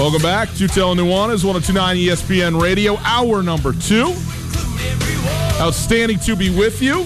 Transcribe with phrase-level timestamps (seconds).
[0.00, 0.48] Welcome back.
[0.48, 4.14] Tutel Nuanez, 1029 ESPN Radio, hour number two.
[5.60, 7.00] Outstanding to be with you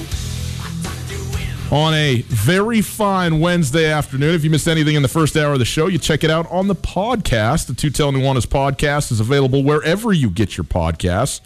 [1.76, 4.36] on a very fine Wednesday afternoon.
[4.36, 6.48] If you missed anything in the first hour of the show, you check it out
[6.52, 7.66] on the podcast.
[7.66, 11.40] The Tutel Nuanez podcast is available wherever you get your podcasts.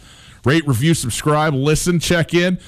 [0.45, 2.59] Rate, review, subscribe, listen, check in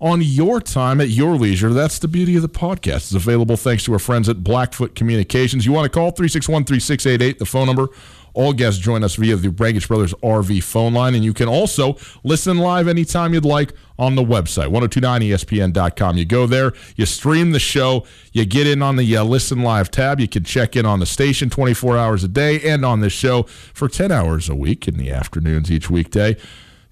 [0.00, 1.72] on your time at your leisure.
[1.72, 2.96] That's the beauty of the podcast.
[2.96, 5.66] It's available thanks to our friends at Blackfoot Communications.
[5.66, 7.88] You want to call 361 3688, the phone number.
[8.34, 11.96] All guests join us via the Braggage Brothers RV phone line, and you can also
[12.22, 16.16] listen live anytime you'd like on the website, 1029ESPN.com.
[16.16, 19.90] You go there, you stream the show, you get in on the uh, Listen Live
[19.90, 20.20] tab.
[20.20, 23.42] You can check in on the station 24 hours a day and on this show
[23.42, 26.36] for 10 hours a week in the afternoons each weekday.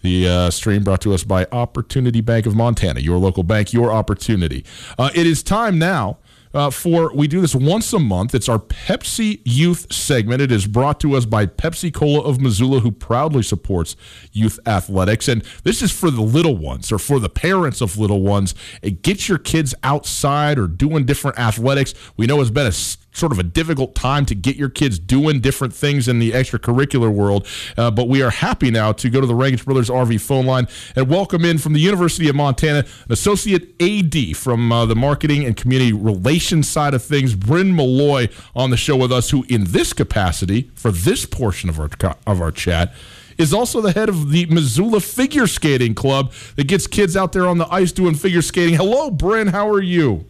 [0.02, 3.92] The uh, stream brought to us by Opportunity Bank of Montana, your local bank, your
[3.92, 4.64] opportunity.
[4.98, 6.18] Uh, it is time now
[6.56, 8.34] uh, for we do this once a month.
[8.34, 10.40] It's our Pepsi Youth segment.
[10.40, 13.94] It is brought to us by Pepsi Cola of Missoula, who proudly supports
[14.32, 15.28] youth athletics.
[15.28, 18.54] And this is for the little ones or for the parents of little ones.
[18.82, 21.92] Uh, Get your kids outside or doing different athletics.
[22.16, 22.72] We know it's been a
[23.16, 27.12] sort of a difficult time to get your kids doing different things in the extracurricular
[27.12, 27.46] world.
[27.76, 30.68] Uh, but we are happy now to go to the Reagan Brothers RV phone line
[30.94, 35.44] and welcome in from the University of Montana, an associate AD from uh, the marketing
[35.44, 39.64] and community relations side of things, Bryn Malloy, on the show with us, who in
[39.64, 41.90] this capacity, for this portion of our,
[42.26, 42.94] of our chat,
[43.38, 47.46] is also the head of the Missoula Figure Skating Club that gets kids out there
[47.46, 48.74] on the ice doing figure skating.
[48.74, 49.48] Hello, Bryn.
[49.48, 50.24] How are you?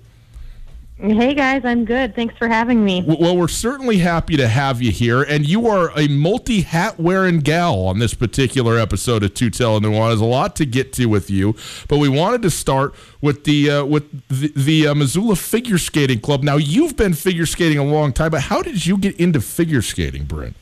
[0.98, 2.14] Hey guys, I'm good.
[2.14, 3.04] Thanks for having me.
[3.06, 7.40] Well, we're certainly happy to have you here, and you are a multi hat wearing
[7.40, 10.08] gal on this particular episode of Two Tell and One.
[10.08, 11.54] There's a lot to get to with you,
[11.86, 16.18] but we wanted to start with the uh, with the, the uh, Missoula Figure Skating
[16.18, 16.42] Club.
[16.42, 19.82] Now, you've been figure skating a long time, but how did you get into figure
[19.82, 20.56] skating, Brent?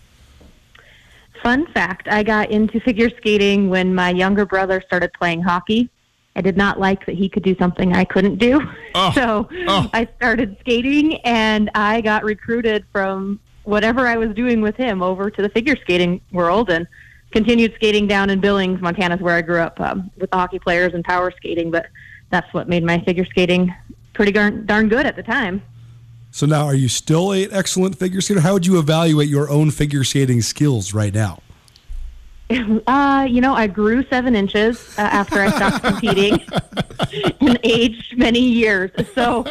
[1.45, 5.91] Fun fact I got into figure skating when my younger brother started playing hockey.
[6.37, 8.61] I did not like that he could do something I couldn't do.
[8.95, 9.13] Oh.
[9.15, 9.89] So Oh.
[9.93, 15.31] I started skating and I got recruited from whatever I was doing with him over
[15.31, 16.87] to the figure skating world and
[17.33, 20.59] continued skating down in Billings, Montana, is where I grew up um, with the hockey
[20.59, 21.71] players and power skating.
[21.71, 21.87] But
[22.31, 23.75] that's what made my figure skating
[24.13, 25.63] pretty darn, darn good at the time.
[26.31, 28.41] So now, are you still an excellent figure skater?
[28.41, 31.41] How would you evaluate your own figure skating skills right now?
[32.87, 36.41] Uh, you know, I grew seven inches uh, after I stopped competing
[37.41, 38.91] and aged many years.
[39.15, 39.45] So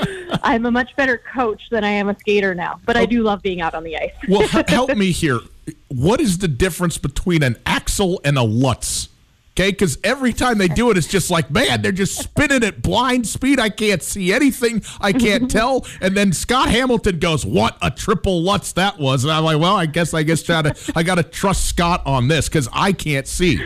[0.43, 2.79] I'm a much better coach than I am a skater now.
[2.85, 4.11] But I do love being out on the ice.
[4.27, 5.39] Well, h- help me here.
[5.87, 9.09] What is the difference between an Axel and a Lutz?
[9.55, 12.81] Okay, because every time they do it, it's just like, man, they're just spinning at
[12.81, 13.59] blind speed.
[13.59, 14.81] I can't see anything.
[14.99, 15.85] I can't tell.
[16.01, 19.75] And then Scott Hamilton goes, "What a triple Lutz that was!" And I'm like, "Well,
[19.75, 22.93] I guess I guess try to I got to trust Scott on this because I
[22.93, 23.63] can't see."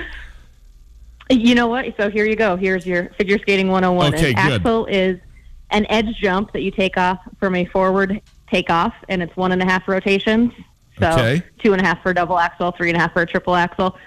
[1.30, 1.86] You know what?
[1.98, 2.58] So here you go.
[2.58, 4.14] Here's your figure skating 101.
[4.16, 4.54] Okay, An good.
[4.62, 5.20] Axel is
[5.72, 9.62] an edge jump that you take off from a forward takeoff, and it's one and
[9.62, 10.52] a half rotations.
[11.00, 11.44] So Okay.
[11.64, 13.56] two and a half for a double Axel, three and a half for a triple
[13.56, 13.98] Axel.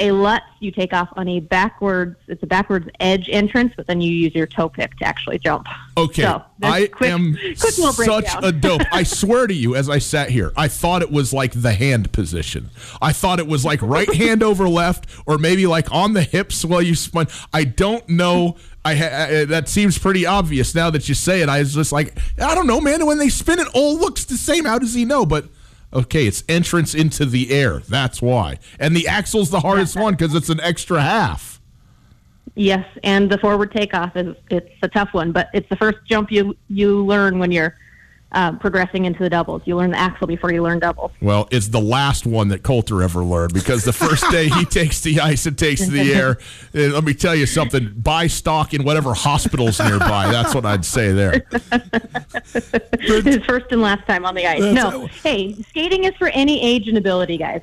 [0.00, 2.16] A Lutz you take off on a backwards.
[2.26, 5.66] It's a backwards edge entrance, but then you use your toe pick to actually jump.
[5.96, 8.82] Okay, So, I quick- am quick such a dope.
[8.92, 12.12] I swear to you, as I sat here, I thought it was like the hand
[12.12, 12.70] position.
[13.00, 16.64] I thought it was like right hand over left, or maybe like on the hips
[16.64, 17.28] while you spun.
[17.52, 18.56] I don't know.
[18.84, 21.50] I uh, that seems pretty obvious now that you say it.
[21.50, 23.04] I was just like, I don't know, man.
[23.04, 24.64] When they spin it, all looks the same.
[24.64, 25.26] How does he know?
[25.26, 25.44] But
[25.92, 27.80] okay, it's entrance into the air.
[27.80, 28.58] That's why.
[28.78, 31.60] And the Axel's the hardest one because it's an extra half.
[32.54, 36.32] Yes, and the forward takeoff is it's a tough one, but it's the first jump
[36.32, 37.76] you you learn when you're
[38.32, 39.62] uh, progressing into the doubles.
[39.64, 41.12] You learn the Axel before you learn doubles.
[41.20, 45.00] Well, it's the last one that Colter ever learned because the first day he takes
[45.00, 46.38] the ice and takes the air.
[46.72, 50.30] And let me tell you something: buy stock in whatever hospitals nearby.
[50.30, 51.44] That's what I'd say there.
[53.00, 54.60] His first and last time on the ice.
[54.60, 57.62] No, hey, skating is for any age and ability, guys.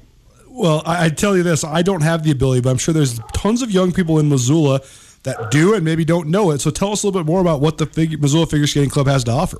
[0.49, 3.19] Well, I, I tell you this, I don't have the ability, but I'm sure there's
[3.33, 4.81] tons of young people in Missoula
[5.23, 6.61] that do and maybe don't know it.
[6.61, 9.07] So tell us a little bit more about what the fig- Missoula Figure Skating Club
[9.07, 9.59] has to offer.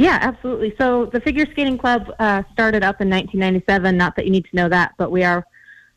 [0.00, 0.74] Yeah, absolutely.
[0.80, 3.98] So the figure skating club uh, started up in 1997.
[3.98, 5.44] Not that you need to know that, but we are.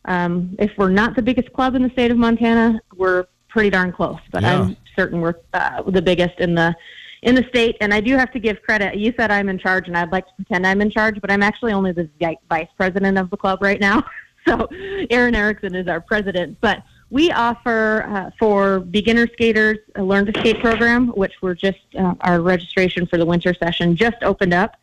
[0.03, 3.93] Um, if we're not the biggest club in the state of Montana, we're pretty darn
[3.93, 4.19] close.
[4.33, 4.63] But Yeah.
[4.63, 6.75] I'm certain we're uh, the biggest in the
[7.21, 7.77] in the state.
[7.79, 8.97] And I do have to give credit.
[8.97, 11.41] You said I'm in charge, and I'd like to pretend I'm in charge, but I'm
[11.41, 12.09] actually only the
[12.49, 14.03] vice president of the club right now.
[14.45, 14.67] So
[15.09, 16.57] Aaron Erickson is our president.
[16.59, 16.83] But
[17.13, 22.15] we offer uh, for beginner skaters a learn to skate program, which we're just uh,
[22.21, 24.77] our registration for the winter session just opened up.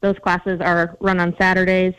[0.00, 1.94] Those classes are run on Saturdays.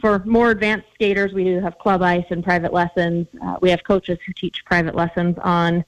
[0.00, 3.26] For more advanced skaters, we do have club ice and private lessons.
[3.42, 5.84] Uh, we have coaches who teach private lessons on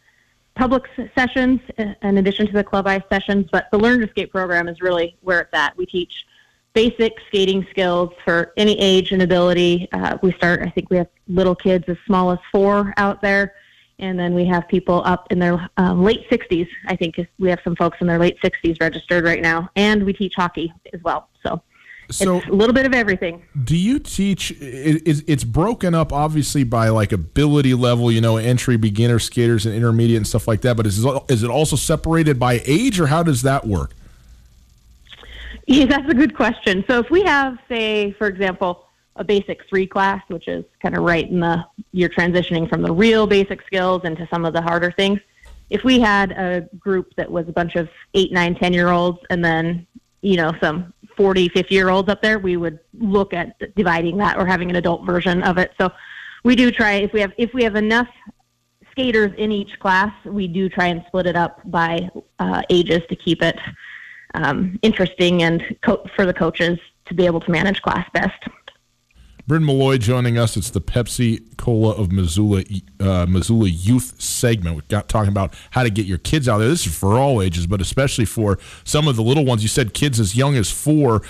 [0.56, 0.82] public
[1.14, 3.46] sessions uh, in addition to the club ice sessions.
[3.52, 5.76] But the Learn to Skate program is really where it's at.
[5.76, 6.26] We teach
[6.74, 9.88] basic skating skills for any age and ability.
[9.92, 13.54] Uh, we start, I think we have little kids as small as four out there.
[14.00, 16.68] And then we have people up in their um, late 60s.
[16.88, 19.70] I think we have some folks in their late 60s registered right now.
[19.76, 21.28] And we teach hockey as well.
[21.44, 21.62] So,
[22.10, 23.44] So, it's a little bit of everything.
[23.62, 24.50] do you teach?
[24.50, 29.64] i- Is it's broken up obviously by like ability level, you know, entry, beginner skaters,
[29.64, 30.76] and intermediate and stuff like that.
[30.76, 33.92] But is it, is it also separated by age, or how does that work?
[35.66, 36.84] Yeah, that's a good question.
[36.86, 38.84] So if we have, say, for example,
[39.16, 42.92] a basic three class, which is kind of right in the you're transitioning from the
[42.92, 45.20] real basic skills into some of the harder things.
[45.70, 49.18] If we had a group that was a bunch of eight, nine, ten year olds,
[49.30, 49.86] and then
[50.20, 54.36] you know some 40, 50 year olds up there, we would look at dividing that
[54.36, 55.72] or having an adult version of it.
[55.80, 55.90] So
[56.42, 58.08] we do try if we have if we have enough
[58.90, 63.16] skaters in each class, we do try and split it up by uh, ages to
[63.16, 63.58] keep it
[64.34, 68.44] um, interesting and co- for the coaches to be able to manage class best.
[69.46, 70.56] Bryn Malloy joining us.
[70.56, 72.64] It's the Pepsi Cola of Missoula,
[72.98, 74.74] uh, Missoula Youth segment.
[74.74, 76.68] We've got talking about how to get your kids out there.
[76.68, 79.62] This is for all ages, but especially for some of the little ones.
[79.62, 81.20] You said kids as young as four.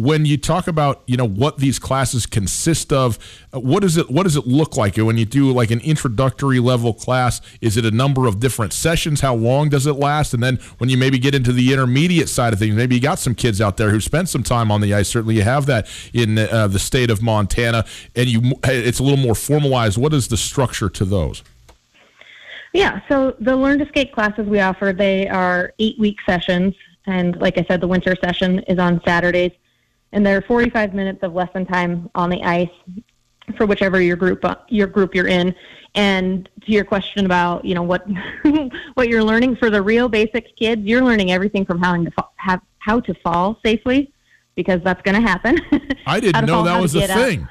[0.00, 3.18] When you talk about you know what these classes consist of,
[3.52, 6.60] uh, what does it what does it look like when you do like an introductory
[6.60, 7.40] level class?
[7.60, 9.20] Is it a number of different sessions?
[9.20, 10.34] How long does it last?
[10.34, 13.18] And then when you maybe get into the intermediate side of things, maybe you got
[13.18, 15.08] some kids out there who spent some time on the ice.
[15.08, 19.18] Certainly, you have that in uh, the state of Montana, and you it's a little
[19.18, 19.98] more formalized.
[19.98, 21.42] What is the structure to those?
[22.72, 26.74] Yeah, so the Learn to Skate classes we offer, they are eight week sessions.
[27.06, 29.52] And like I said, the winter session is on Saturdays.
[30.12, 32.68] And there are 45 minutes of lesson time on the ice.
[33.56, 35.54] for whichever your group your group you're in.
[35.94, 38.06] And to your question about you know what
[38.94, 42.28] what you're learning for the real basic kids, you're learning everything from how to fa-
[42.36, 44.12] have how to fall safely
[44.54, 45.58] because that's going to happen.
[46.06, 47.44] I didn't know that was a thing.
[47.44, 47.48] Up.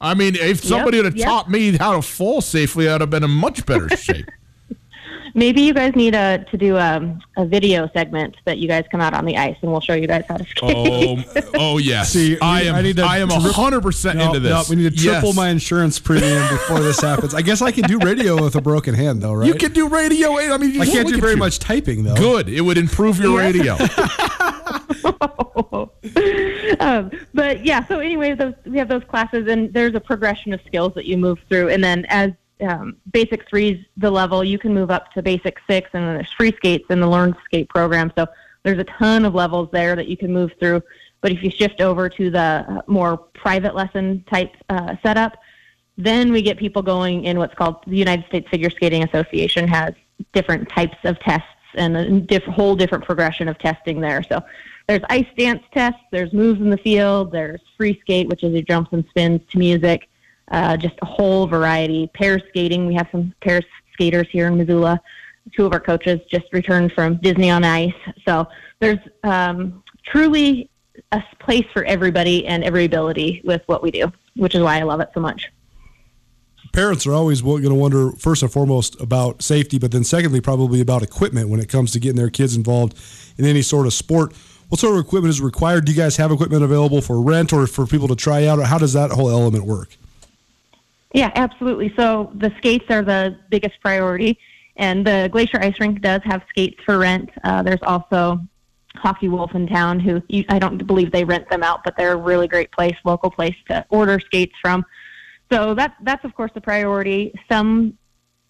[0.00, 1.28] I mean, if somebody yep, had yep.
[1.28, 4.26] taught me how to fall safely, I'd have been in much better shape.
[5.36, 9.02] Maybe you guys need a, to do a, a video segment that you guys come
[9.02, 10.74] out on the ice and we'll show you guys how to skate.
[10.74, 11.22] Oh,
[11.54, 12.10] oh yes.
[12.12, 12.74] See, I am.
[12.74, 14.50] I need to I am hundred percent into this.
[14.50, 15.36] No, we need to triple yes.
[15.36, 17.34] my insurance premium before this happens.
[17.34, 19.46] I guess I can do radio with a broken hand, though, right?
[19.46, 20.38] You can do radio.
[20.38, 21.38] I mean, I can't do very you.
[21.38, 22.14] much typing, though.
[22.14, 22.48] Good.
[22.48, 23.46] It would improve your yeah.
[23.46, 23.74] radio.
[26.80, 30.62] um, but yeah, so anyway, those, we have those classes, and there's a progression of
[30.66, 34.72] skills that you move through, and then as um, basic three's the level, you can
[34.72, 38.12] move up to basic six, and then there's free skates in the learn skate program.
[38.16, 38.26] So
[38.62, 40.82] there's a ton of levels there that you can move through.
[41.20, 45.36] But if you shift over to the more private lesson type uh, setup,
[45.98, 49.94] then we get people going in what's called the United States Figure Skating Association has
[50.32, 54.22] different types of tests and a diff- whole different progression of testing there.
[54.22, 54.42] So
[54.86, 58.62] there's ice dance tests, there's moves in the field, there's free skate, which is your
[58.62, 60.08] jumps and spins to music
[60.50, 62.10] uh, just a whole variety.
[62.14, 63.60] Pair skating, we have some pair
[63.92, 65.00] skaters here in Missoula.
[65.56, 67.92] Two of our coaches just returned from Disney on Ice.
[68.26, 68.46] So
[68.80, 70.68] there's um, truly
[71.12, 74.82] a place for everybody and every ability with what we do, which is why I
[74.82, 75.50] love it so much.
[76.72, 80.80] Parents are always going to wonder, first and foremost, about safety, but then secondly, probably
[80.80, 82.98] about equipment when it comes to getting their kids involved
[83.38, 84.34] in any sort of sport.
[84.68, 85.84] What sort of equipment is required?
[85.84, 88.58] Do you guys have equipment available for rent or for people to try out?
[88.58, 89.96] Or how does that whole element work?
[91.12, 91.92] Yeah, absolutely.
[91.96, 94.38] So the skates are the biggest priority,
[94.76, 97.30] and the Glacier Ice Rink does have skates for rent.
[97.44, 98.40] Uh, there's also
[98.96, 102.12] Hockey Wolf in town, who you, I don't believe they rent them out, but they're
[102.12, 104.84] a really great place, local place to order skates from.
[105.50, 107.32] So that that's of course the priority.
[107.48, 107.96] Some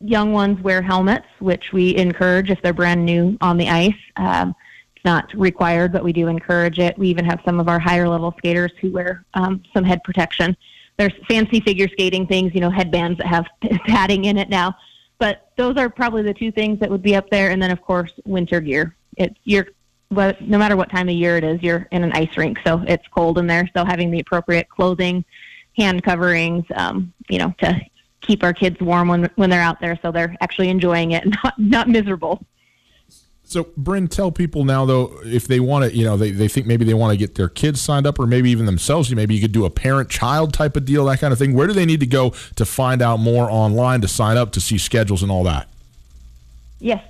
[0.00, 3.94] young ones wear helmets, which we encourage if they're brand new on the ice.
[4.16, 4.54] Um,
[4.94, 6.98] it's not required, but we do encourage it.
[6.98, 10.56] We even have some of our higher level skaters who wear um, some head protection
[10.98, 13.46] there's fancy figure skating things, you know, headbands that have
[13.86, 14.74] padding in it now.
[15.18, 17.50] But those are probably the two things that would be up there.
[17.50, 18.94] And then, of course, winter gear.
[19.16, 19.66] It's you're
[20.10, 22.82] well, no matter what time of year it is, you're in an ice rink, so
[22.86, 23.68] it's cold in there.
[23.76, 25.24] So having the appropriate clothing,
[25.76, 27.80] hand coverings, um, you know, to
[28.20, 31.58] keep our kids warm when when they're out there, so they're actually enjoying it, not
[31.58, 32.44] not miserable.
[33.48, 36.66] So, Bryn, tell people now though if they want to, you know, they, they think
[36.66, 39.08] maybe they want to get their kids signed up, or maybe even themselves.
[39.08, 41.54] You maybe you could do a parent-child type of deal, that kind of thing.
[41.54, 44.60] Where do they need to go to find out more online, to sign up, to
[44.60, 45.68] see schedules and all that?
[46.80, 47.04] Yes.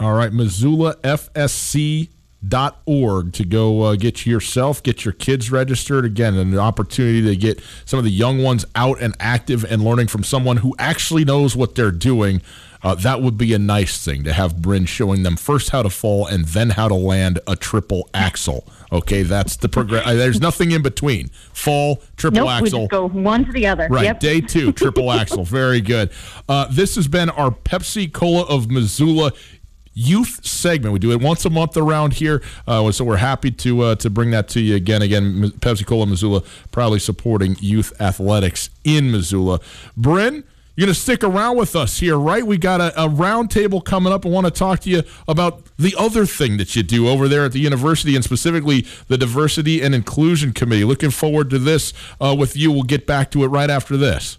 [0.00, 2.10] All right, Missoula FSC
[2.46, 7.34] dot org to go uh, get yourself get your kids registered again an opportunity to
[7.34, 11.24] get some of the young ones out and active and learning from someone who actually
[11.24, 12.40] knows what they're doing
[12.82, 15.90] uh, that would be a nice thing to have Bryn showing them first how to
[15.90, 18.64] fall and then how to land a triple Axel.
[18.92, 20.06] Okay, that's the progress.
[20.06, 21.28] Uh, there's nothing in between.
[21.52, 22.80] Fall, triple nope, Axel.
[22.80, 23.88] We just go one to the other.
[23.90, 24.04] Right.
[24.04, 24.20] Yep.
[24.20, 25.44] Day two, triple Axel.
[25.44, 26.10] Very good.
[26.48, 29.32] Uh, this has been our Pepsi Cola of Missoula
[29.98, 30.92] youth segment.
[30.92, 34.08] We do it once a month around here, uh, so we're happy to uh, to
[34.08, 35.02] bring that to you again.
[35.02, 39.60] Again, Pepsi Cola Missoula proudly supporting youth athletics in Missoula.
[39.96, 40.44] Bryn.
[40.76, 42.46] You're going to stick around with us here, right?
[42.46, 44.24] We got a, a roundtable coming up.
[44.24, 47.44] I want to talk to you about the other thing that you do over there
[47.44, 50.84] at the university, and specifically the Diversity and Inclusion Committee.
[50.84, 52.70] Looking forward to this uh, with you.
[52.70, 54.38] We'll get back to it right after this.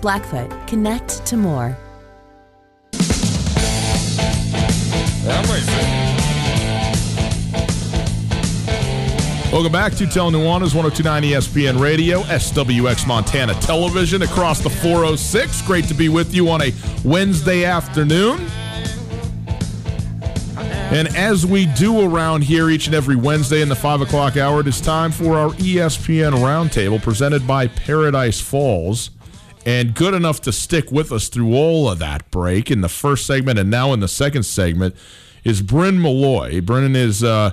[0.00, 1.76] Blackfoot, connect to more.
[9.50, 15.62] Welcome back to Tell Nuanez 1029 ESPN Radio, SWX Montana Television across the 406.
[15.62, 18.46] Great to be with you on a Wednesday afternoon.
[20.90, 24.60] And as we do around here each and every Wednesday in the 5 o'clock hour,
[24.60, 29.10] it is time for our ESPN Roundtable presented by Paradise Falls.
[29.68, 33.26] And good enough to stick with us through all of that break in the first
[33.26, 34.96] segment and now in the second segment
[35.44, 36.62] is Bryn Malloy.
[36.62, 37.22] Brennan is.
[37.22, 37.50] Uh,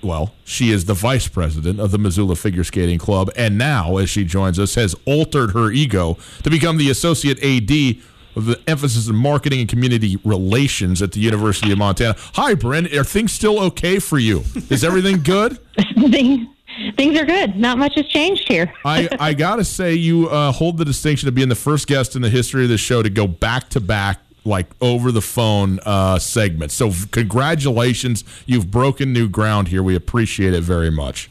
[0.00, 4.08] well, she is the vice president of the Missoula Figure Skating Club, and now, as
[4.08, 8.00] she joins us, has altered her ego to become the associate AD
[8.36, 12.14] of the emphasis in marketing and community relations at the University of Montana.
[12.34, 12.86] Hi, Bryn.
[12.96, 14.44] Are things still okay for you?
[14.68, 15.58] Is everything good?
[16.96, 17.56] things are good.
[17.56, 18.72] Not much has changed here.
[18.84, 22.16] I, I got to say, you uh, hold the distinction of being the first guest
[22.16, 25.80] in the history of the show to go back to back like over the phone
[25.84, 26.72] uh, segment.
[26.72, 29.82] So congratulations, you've broken new ground here.
[29.82, 31.30] We appreciate it very much.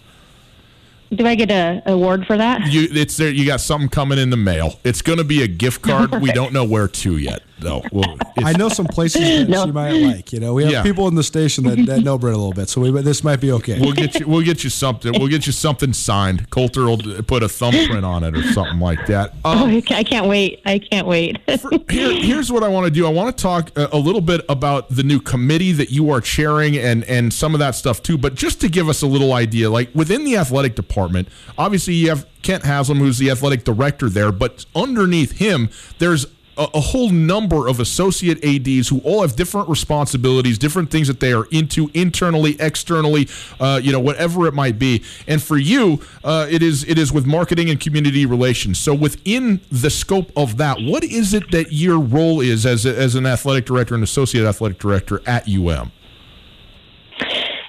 [1.12, 2.72] Do I get a award for that?
[2.72, 3.32] You, it's there.
[3.32, 4.80] You got something coming in the mail.
[4.84, 6.12] It's going to be a gift card.
[6.22, 7.84] we don't know where to yet, though.
[7.92, 9.66] Well, I know some places that no.
[9.66, 10.34] she might like.
[10.34, 10.84] You know, we have yeah.
[10.84, 13.40] people in the station that, that know Brett a little bit, so we, this might
[13.40, 13.80] be okay.
[13.80, 14.28] We'll get you.
[14.28, 15.14] We'll get you something.
[15.18, 16.50] We'll get you something signed.
[16.50, 19.34] Coulter will put a thumbprint on it or something like that.
[19.46, 20.62] Um, oh, I can't wait!
[20.66, 21.40] I can't wait.
[21.60, 23.06] for, here, here's what I want to do.
[23.06, 26.22] I want to talk a, a little bit about the new committee that you are
[26.22, 28.18] chairing and and some of that stuff too.
[28.18, 32.10] But just to give us a little idea, like within the athletic department, obviously you
[32.10, 36.26] have Kent Haslam, who's the athletic director there, but underneath him, there's
[36.60, 41.20] a, a, whole number of associate ads who all have different responsibilities, different things that
[41.20, 43.28] they are into internally, externally,
[43.60, 45.04] uh, you know, whatever it might be.
[45.28, 48.80] And for you, uh, it is it is with marketing and community relations.
[48.80, 52.96] So within the scope of that, what is it that your role is as a,
[52.96, 55.92] as an athletic director and associate athletic director at UM?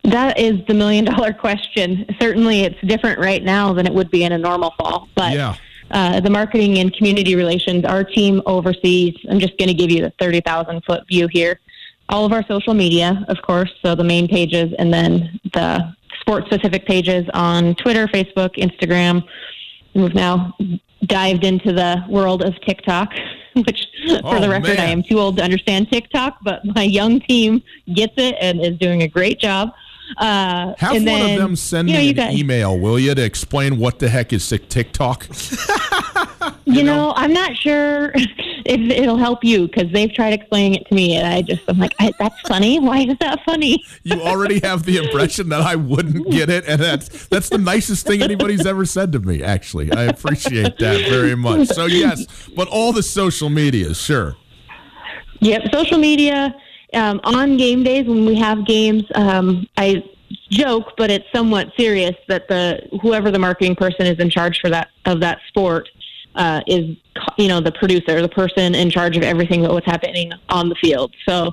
[0.03, 2.07] That is the million dollar question.
[2.21, 5.33] Certainly, it's different right now than it would be in a normal fall, but.
[5.33, 5.55] Yeah
[5.91, 10.03] uh, the marketing and community relations, our team oversees, I'm just going to give you
[10.03, 11.61] the 30,000 foot view here,
[12.09, 16.47] all of our social media, of course, so the main pages, and then the sports
[16.47, 19.25] specific pages on Twitter, Facebook, Instagram.
[19.95, 20.55] We've now
[21.05, 23.13] dived into the world of TikTok,
[23.55, 24.81] which, for oh, the record, man.
[24.81, 27.63] I am too old to understand TikTok, but my young team
[27.95, 29.71] gets it and is doing a great job.
[30.17, 33.15] Uh, Have one then, of them send you know, me an got, email, will you,
[33.15, 35.27] to explain what the heck is TikTok?
[36.65, 40.75] you, you know, know, I'm not sure if it'll help you because they've tried explaining
[40.75, 42.79] it to me, and I just I'm like, that's funny.
[42.81, 43.83] Why is that funny?
[44.03, 48.07] you already have the impression that I wouldn't get it, and that's that's the nicest
[48.07, 49.43] thing anybody's ever said to me.
[49.43, 51.69] Actually, I appreciate that very much.
[51.69, 54.37] So yes, but all the social media, sure.
[55.41, 56.55] Yep, social media
[56.95, 60.03] um, on game days when we have games, um, I
[60.51, 64.71] joke, but it's somewhat serious that the whoever the marketing person is in charge for
[64.71, 65.89] that of that sport
[66.35, 66.97] uh, is
[67.37, 70.75] you know the producer, the person in charge of everything that what's happening on the
[70.77, 71.15] field.
[71.29, 71.53] So,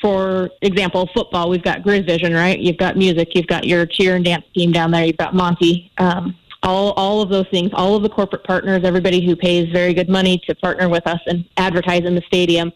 [0.00, 2.58] for example, football, we've got Grizz Vision, right?
[2.58, 5.90] You've got music, you've got your cheer and dance team down there, you've got Monty.
[5.98, 9.92] Um, all, all of those things, all of the corporate partners, everybody who pays very
[9.92, 12.72] good money to partner with us and advertise in the stadium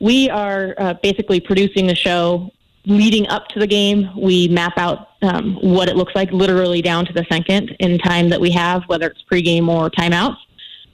[0.00, 2.50] we are uh, basically producing the show
[2.86, 4.08] leading up to the game.
[4.16, 8.28] We map out um, what it looks like literally down to the second in time
[8.30, 10.36] that we have, whether it's pregame or timeouts.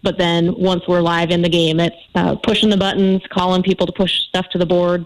[0.02, 3.86] But then once we're live in the game, it's uh, pushing the buttons, calling people
[3.86, 5.04] to push stuff to the board,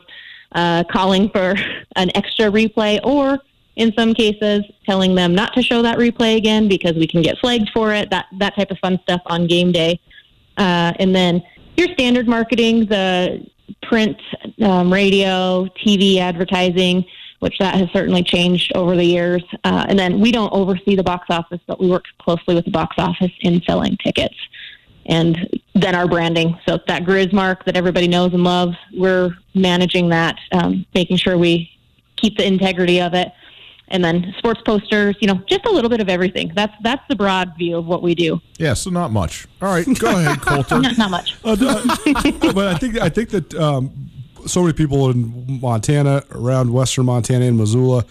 [0.52, 1.54] uh, calling for
[1.96, 3.38] an extra replay, or
[3.74, 7.36] in some cases, telling them not to show that replay again because we can get
[7.38, 8.08] flagged for it.
[8.10, 10.00] That that type of fun stuff on game day,
[10.56, 11.42] uh, and then
[11.76, 13.46] your standard marketing, the
[13.82, 14.20] print,
[14.62, 17.04] um, radio, TV advertising,
[17.40, 19.42] which that has certainly changed over the years.
[19.64, 22.70] Uh, and then we don't oversee the box office, but we work closely with the
[22.70, 24.36] box office in selling tickets.
[25.06, 26.58] And then our branding.
[26.66, 31.18] So it's that Grizz mark that everybody knows and loves, we're managing that, um, making
[31.18, 31.70] sure we
[32.16, 33.30] keep the integrity of it
[33.88, 36.52] and then sports posters, you know, just a little bit of everything.
[36.54, 38.40] That's that's the broad view of what we do.
[38.58, 39.46] Yeah, so not much.
[39.62, 40.80] All right, go ahead, Colter.
[40.80, 41.36] not, not, much.
[41.44, 41.56] Uh,
[42.52, 44.10] but I think I think that um,
[44.46, 48.04] so many people in Montana, around Western Montana and Missoula,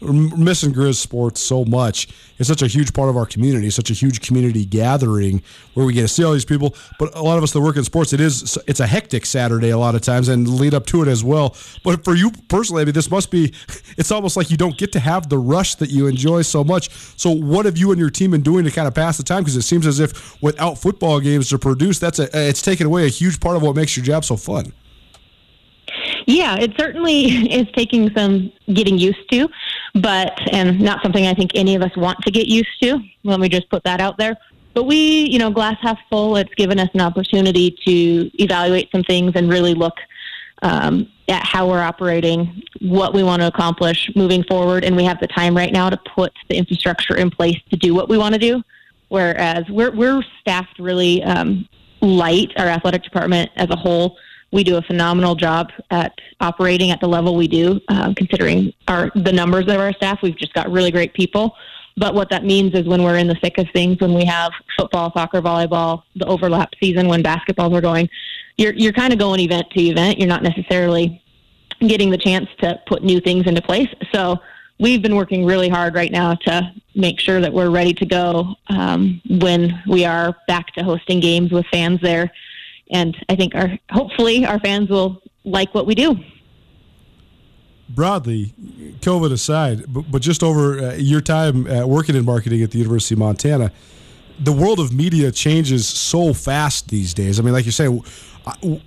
[0.00, 2.08] missing Grizz sports so much.
[2.38, 5.42] It's such a huge part of our community, such a huge community gathering
[5.74, 6.74] where we get to see all these people.
[6.98, 9.70] But a lot of us that work in sports, it is it's a hectic Saturday
[9.70, 11.56] a lot of times and lead up to it as well.
[11.82, 13.52] But for you personally, I mean, this must be.
[13.98, 16.90] It's almost like you don't get to have the rush that you enjoy so much.
[17.16, 19.38] So what have you and your team been doing to kind of pass the time?
[19.38, 23.06] Because it seems as if without football games to produce, that's a it's taken away
[23.06, 24.74] a huge part of what makes your job so fun.
[26.26, 29.48] Yeah, it certainly is taking some getting used to.
[29.94, 32.98] but and not something I think any of us want to get used to.
[33.24, 34.36] Let me just put that out there.
[34.74, 36.36] But we, you know, glass half full.
[36.36, 39.94] It's given us an opportunity to evaluate some things and really look
[40.62, 45.18] um, at how we're operating, what we want to accomplish moving forward, and we have
[45.20, 48.34] the time right now to put the infrastructure in place to do what we want
[48.34, 48.62] to do.
[49.08, 51.66] Whereas we're we're staffed really um,
[52.00, 54.18] light, our athletic department as a whole.
[54.56, 59.10] We do a phenomenal job at operating at the level we do, uh, considering our
[59.14, 60.20] the numbers of our staff.
[60.22, 61.54] We've just got really great people.
[61.98, 64.52] But what that means is when we're in the thick of things, when we have
[64.78, 68.08] football, soccer, volleyball, the overlap season, when basketballs are going,
[68.56, 70.18] you're you're kind of going event to event.
[70.18, 71.22] You're not necessarily
[71.80, 73.90] getting the chance to put new things into place.
[74.10, 74.38] So
[74.80, 78.54] we've been working really hard right now to make sure that we're ready to go
[78.68, 82.32] um, when we are back to hosting games with fans there.
[82.90, 86.16] And I think our hopefully our fans will like what we do.
[87.88, 88.52] Broadly,
[89.00, 92.78] COVID aside, but, but just over uh, your time uh, working in marketing at the
[92.78, 93.70] University of Montana,
[94.40, 97.38] the world of media changes so fast these days.
[97.38, 97.88] I mean, like you say,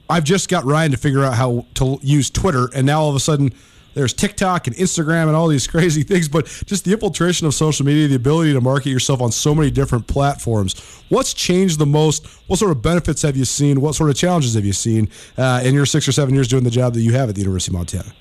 [0.09, 3.15] I've just got Ryan to figure out how to use Twitter, and now all of
[3.15, 3.53] a sudden
[3.93, 6.27] there's TikTok and Instagram and all these crazy things.
[6.27, 9.71] But just the infiltration of social media, the ability to market yourself on so many
[9.71, 10.79] different platforms.
[11.09, 12.25] What's changed the most?
[12.47, 13.81] What sort of benefits have you seen?
[13.81, 16.63] What sort of challenges have you seen uh, in your six or seven years doing
[16.63, 18.13] the job that you have at the University of Montana?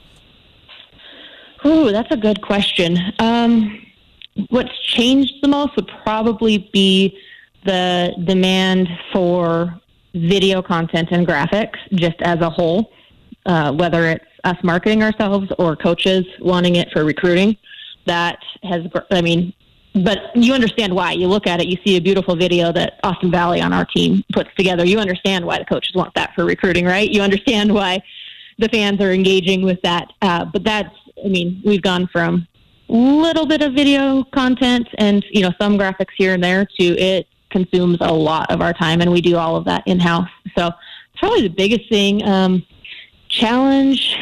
[1.66, 2.98] Ooh, that's a good question.
[3.18, 3.84] Um,
[4.50, 7.18] what's changed the most would probably be
[7.64, 9.78] the demand for
[10.14, 12.92] video content and graphics just as a whole,
[13.46, 17.56] uh, whether it's us marketing ourselves or coaches wanting it for recruiting.
[18.06, 19.52] That has, I mean,
[19.94, 21.12] but you understand why.
[21.12, 24.24] You look at it, you see a beautiful video that Austin Valley on our team
[24.32, 24.84] puts together.
[24.84, 27.08] You understand why the coaches want that for recruiting, right?
[27.08, 28.02] You understand why
[28.58, 30.12] the fans are engaging with that.
[30.22, 32.46] Uh, but that's, I mean, we've gone from
[32.88, 37.26] little bit of video content and you know some graphics here and there to it
[37.50, 40.28] consumes a lot of our time, and we do all of that in house.
[40.56, 40.70] So
[41.18, 42.22] probably the biggest thing.
[42.26, 42.64] Um,
[43.28, 44.16] challenge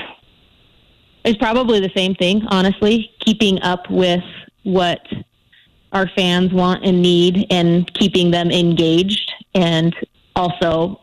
[1.27, 4.23] is probably the same thing, honestly, keeping up with
[4.63, 5.01] what
[5.93, 9.95] our fans want and need and keeping them engaged and
[10.35, 11.01] also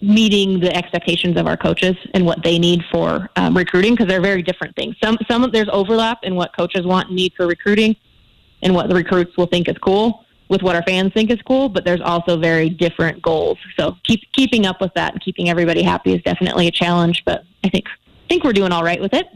[0.00, 4.20] meeting the expectations of our coaches and what they need for um, recruiting because they're
[4.20, 4.94] very different things.
[5.02, 7.96] Some some there's overlap in what coaches want and need for recruiting
[8.62, 11.68] and what the recruits will think is cool with what our fans think is cool,
[11.68, 13.58] but there's also very different goals.
[13.78, 17.44] So keep keeping up with that and keeping everybody happy is definitely a challenge, but
[17.62, 17.86] I think
[18.28, 19.26] think we're doing all right with it.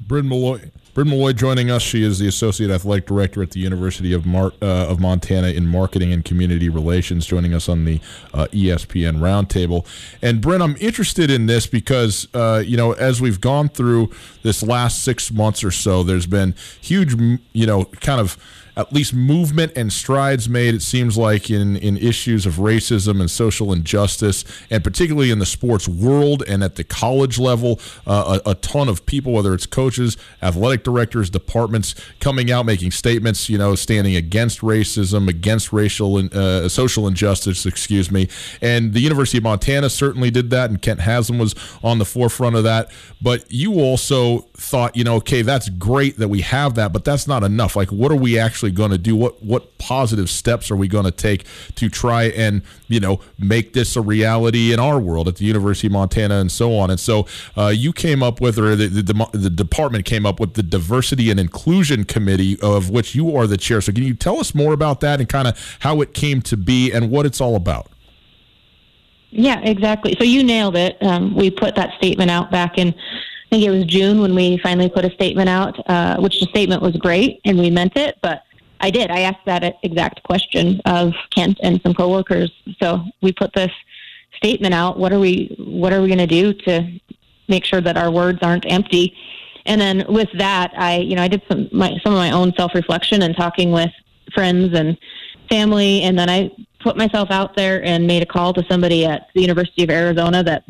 [0.00, 1.80] Bryn Malloy, Bryn Malloy joining us.
[1.80, 5.66] She is the Associate Athletic Director at the University of, Mar- uh, of Montana in
[5.66, 8.00] Marketing and Community Relations, joining us on the
[8.34, 9.86] uh, ESPN Roundtable.
[10.20, 14.10] And Bryn, I'm interested in this because, uh, you know, as we've gone through
[14.42, 17.14] this last six months or so, there's been huge,
[17.52, 18.36] you know, kind of–
[18.76, 23.30] at least movement and strides made, it seems like, in, in issues of racism and
[23.30, 27.78] social injustice, and particularly in the sports world and at the college level.
[28.06, 32.90] Uh, a, a, ton of people, whether it's coaches, athletic directors, departments, coming out making
[32.90, 38.28] statements, you know, standing against racism, against racial and uh, social injustice, excuse me.
[38.60, 42.56] And the University of Montana certainly did that, and Kent Haslam was on the forefront
[42.56, 42.90] of that.
[43.20, 47.26] But you also thought, you know, okay, that's great that we have that, but that's
[47.26, 47.76] not enough.
[47.76, 49.16] Like, what are we actually going to do?
[49.16, 51.44] What what positive steps are we going to take
[51.74, 55.88] to try and you know make this a reality in our world at the University
[55.88, 56.90] of Montana and so on?
[56.90, 60.54] And so uh, you came up with, or the, the, the department came up with
[60.54, 63.80] the Diversity and Inclusion Committee, of which you are the chair.
[63.80, 66.56] So can you tell us more about that and kind of how it came to
[66.56, 67.88] be and what it's all about?
[69.30, 70.14] Yeah, exactly.
[70.18, 70.98] So you nailed it.
[71.02, 72.94] Um, we put that statement out back in
[73.52, 76.46] I think it was June when we finally put a statement out, uh, which the
[76.46, 78.16] statement was great and we meant it.
[78.22, 78.44] But
[78.82, 79.10] I did.
[79.10, 82.52] I asked that exact question of Kent and some coworkers.
[82.82, 83.70] So we put this
[84.36, 84.98] statement out.
[84.98, 87.00] What are we What are we going to do to
[87.48, 89.16] make sure that our words aren't empty?
[89.66, 92.52] And then with that, I you know I did some my some of my own
[92.56, 93.90] self reflection and talking with
[94.34, 94.98] friends and
[95.48, 99.28] family, and then I put myself out there and made a call to somebody at
[99.34, 100.64] the University of Arizona that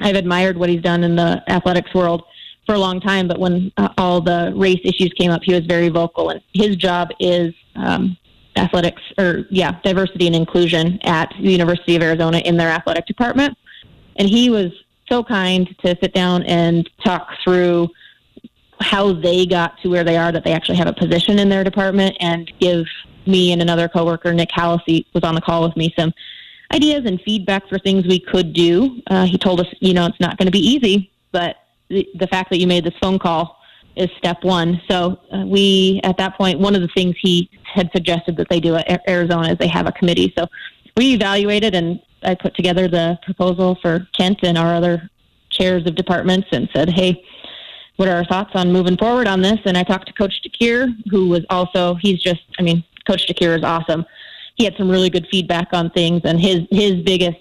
[0.00, 2.22] I've admired what he's done in the athletics world
[2.68, 3.26] for a long time.
[3.26, 6.76] But when uh, all the race issues came up, he was very vocal, and his
[6.76, 8.16] job is um,
[8.56, 13.56] athletics or yeah, diversity and inclusion at the University of Arizona in their athletic department.
[14.16, 14.70] And he was
[15.08, 17.88] so kind to sit down and talk through
[18.80, 21.64] how they got to where they are, that they actually have a position in their
[21.64, 22.84] department, and give
[23.26, 26.12] me and another coworker, Nick Hallisey, was on the call with me some
[26.72, 29.00] ideas and feedback for things we could do.
[29.06, 31.56] Uh, he told us, you know, it's not going to be easy, but
[31.88, 33.58] the, fact that you made this phone call
[33.96, 34.80] is step one.
[34.88, 38.60] So uh, we, at that point, one of the things he had suggested that they
[38.60, 40.32] do at Arizona is they have a committee.
[40.38, 40.46] So
[40.96, 45.08] we evaluated and I put together the proposal for Kent and our other
[45.50, 47.24] chairs of departments and said, hey,
[47.96, 49.58] what are our thoughts on moving forward on this?
[49.64, 53.56] And I talked to Coach DeCuire, who was also, he's just, I mean, Coach DeCuire
[53.56, 54.04] is awesome.
[54.56, 57.38] He had some really good feedback on things, and his his biggest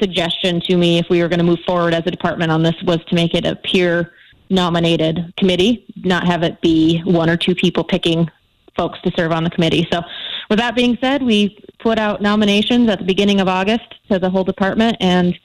[0.00, 2.74] suggestion to me, if we were going to move forward as a department on this,
[2.84, 4.12] was to make it a peer
[4.50, 8.30] nominated committee, not have it be one or two people picking
[8.76, 9.86] folks to serve on the committee.
[9.90, 10.02] So,
[10.48, 14.30] with that being said, we put out nominations at the beginning of August to the
[14.30, 15.36] whole department and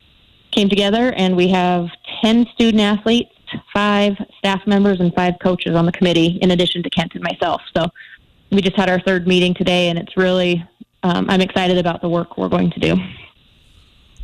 [0.52, 1.88] came together, and we have
[2.22, 3.32] 10 student athletes,
[3.74, 7.62] five staff members, and five coaches on the committee, in addition to Kent and myself.
[7.76, 7.88] So,
[8.52, 10.64] we just had our third meeting today, and it's really,
[11.04, 12.96] um, I'm excited about the work we're going to do.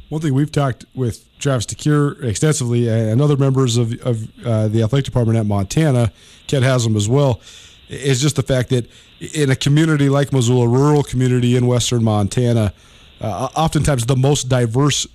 [0.09, 4.81] One thing we've talked with Travis DeCuire extensively and other members of, of uh, the
[4.83, 6.11] athletic department at Montana,
[6.47, 7.41] Kent has them as well,
[7.89, 8.89] is just the fact that
[9.19, 12.73] in a community like Missoula, rural community in western Montana,
[13.19, 15.07] uh, oftentimes the most diverse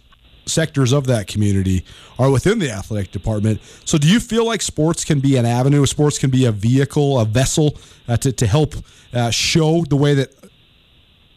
[0.44, 1.84] sectors of that community
[2.18, 3.60] are within the athletic department.
[3.84, 7.20] So, do you feel like sports can be an avenue, sports can be a vehicle,
[7.20, 7.78] a vessel
[8.08, 8.74] uh, to, to help
[9.14, 10.30] uh, show the way that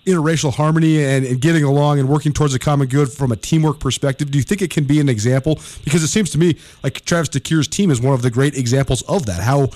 [0.06, 3.80] interracial harmony and, and, getting along and working towards a common good from a teamwork
[3.80, 4.32] perspective?
[4.32, 5.60] Do you think it can be an example?
[5.84, 9.02] Because it seems to me like Travis DeCuire's team is one of the great examples
[9.04, 9.42] of that.
[9.42, 9.70] How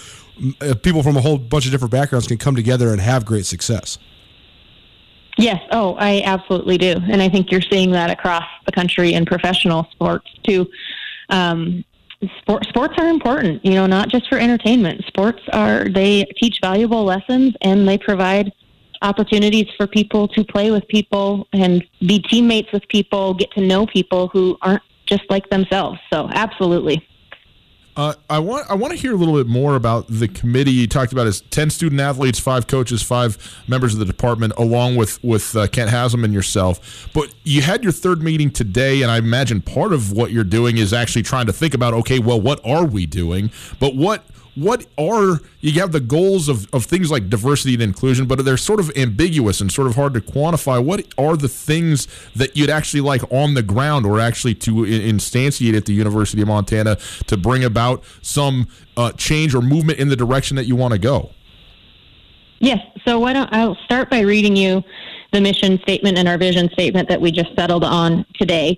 [0.62, 3.46] uh, people from a whole bunch of different backgrounds can come together and have great
[3.46, 3.98] success.
[5.38, 5.62] Yes.
[5.72, 9.88] Oh, I absolutely do, and I think you're seeing that across the country in professional
[9.92, 10.70] sports too.
[11.30, 11.86] Um,
[12.42, 15.06] sport, sports are important, you know, not just for entertainment.
[15.06, 18.52] Sports are they teach valuable lessons and they provide
[19.02, 23.86] opportunities for people to play with people and be teammates with people, get to know
[23.86, 26.00] people who aren't just like themselves.
[26.12, 27.06] So, absolutely.
[28.00, 30.72] Uh, I want I want to hear a little bit more about the committee.
[30.72, 34.96] You talked about as ten student athletes, five coaches, five members of the department, along
[34.96, 37.10] with with uh, Kent Haslam and yourself.
[37.14, 40.78] But you had your third meeting today, and I imagine part of what you're doing
[40.78, 43.52] is actually trying to think about, okay, well, what are we doing?
[43.82, 44.24] But what
[44.60, 48.58] what are you have the goals of, of things like diversity and inclusion, but they're
[48.58, 50.84] sort of ambiguous and sort of hard to quantify.
[50.84, 55.76] What are the things that you'd actually like on the ground or actually to instantiate
[55.76, 58.68] at the University of Montana to bring about some
[58.98, 61.32] uh, change or movement in the direction that you want to go?
[62.60, 62.80] Yes.
[63.06, 64.84] So why don't I'll start by reading you
[65.32, 68.78] the mission statement and our vision statement that we just settled on today.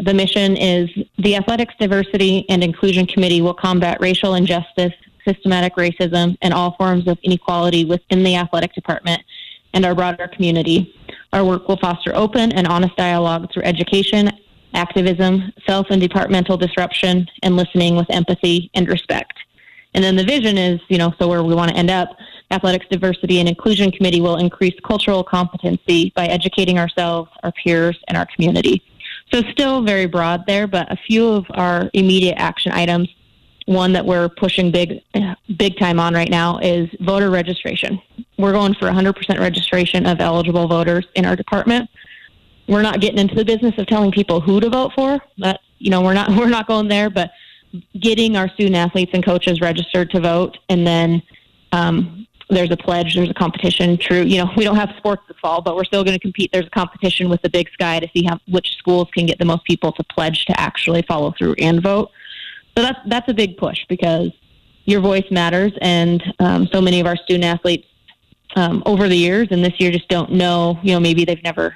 [0.00, 4.92] The mission is the Athletics Diversity and Inclusion Committee will combat racial injustice
[5.26, 9.22] systematic racism, and all forms of inequality within the athletic department
[9.74, 10.94] and our broader community.
[11.32, 14.30] Our work will foster open and honest dialogue through education,
[14.74, 19.34] activism, self and departmental disruption, and listening with empathy and respect.
[19.94, 22.16] And then the vision is, you know, so where we want to end up,
[22.50, 28.16] Athletics Diversity and Inclusion Committee will increase cultural competency by educating ourselves, our peers, and
[28.16, 28.82] our community.
[29.32, 33.08] So still very broad there, but a few of our immediate action items
[33.66, 35.02] one that we're pushing big
[35.56, 38.00] big time on right now is voter registration.
[38.38, 41.90] We're going for 100% registration of eligible voters in our department.
[42.68, 45.18] We're not getting into the business of telling people who to vote for.
[45.38, 47.30] That you know, we're not we're not going there, but
[48.00, 51.20] getting our student athletes and coaches registered to vote and then
[51.72, 53.98] um, there's a pledge, there's a competition.
[53.98, 56.50] True, you know, we don't have sports this fall, but we're still going to compete.
[56.52, 59.44] There's a competition with the Big Sky to see how which schools can get the
[59.44, 62.10] most people to pledge to actually follow through and vote.
[62.76, 64.30] So that's that's a big push because
[64.84, 67.86] your voice matters, and um, so many of our student athletes
[68.54, 70.78] um, over the years and this year just don't know.
[70.82, 71.74] You know, maybe they've never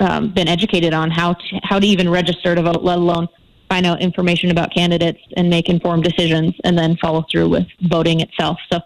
[0.00, 3.28] um, been educated on how to how to even register to vote, let alone
[3.68, 8.20] find out information about candidates and make informed decisions, and then follow through with voting
[8.20, 8.58] itself.
[8.72, 8.80] So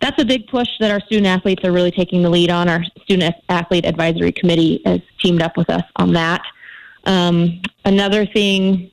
[0.00, 2.68] that's a big push that our student athletes are really taking the lead on.
[2.68, 6.42] Our student athlete advisory committee has teamed up with us on that.
[7.04, 8.90] Um, another thing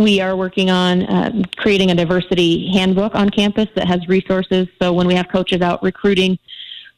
[0.00, 4.66] we are working on uh, creating a diversity handbook on campus that has resources.
[4.80, 6.38] So when we have coaches out recruiting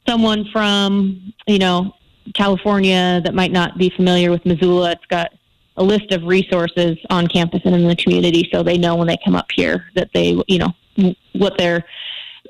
[0.09, 1.95] someone from, you know,
[2.35, 5.33] California that might not be familiar with Missoula, it's got
[5.77, 9.19] a list of resources on campus and in the community so they know when they
[9.25, 11.85] come up here that they, you know, what their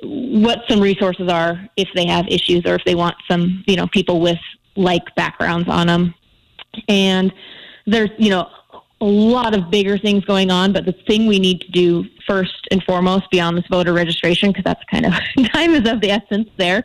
[0.03, 3.87] what some resources are if they have issues or if they want some, you know,
[3.87, 4.39] people with
[4.77, 6.15] like backgrounds on them.
[6.89, 7.33] And
[7.87, 8.51] there's, you know,
[9.03, 12.69] a lot of bigger things going on, but the thing we need to do first
[12.71, 15.13] and foremost beyond this voter registration, because that's kind of
[15.53, 16.85] time is of the essence there.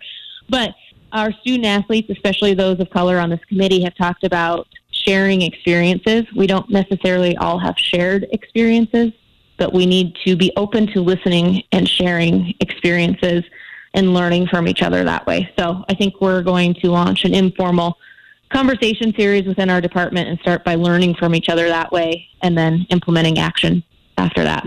[0.49, 0.75] But
[1.11, 6.25] our student athletes, especially those of color on this committee, have talked about sharing experiences.
[6.35, 9.13] We don't necessarily all have shared experiences
[9.57, 13.43] but we need to be open to listening and sharing experiences
[13.93, 15.51] and learning from each other that way.
[15.57, 17.97] So I think we're going to launch an informal
[18.51, 22.57] conversation series within our department and start by learning from each other that way and
[22.57, 23.83] then implementing action
[24.17, 24.65] after that.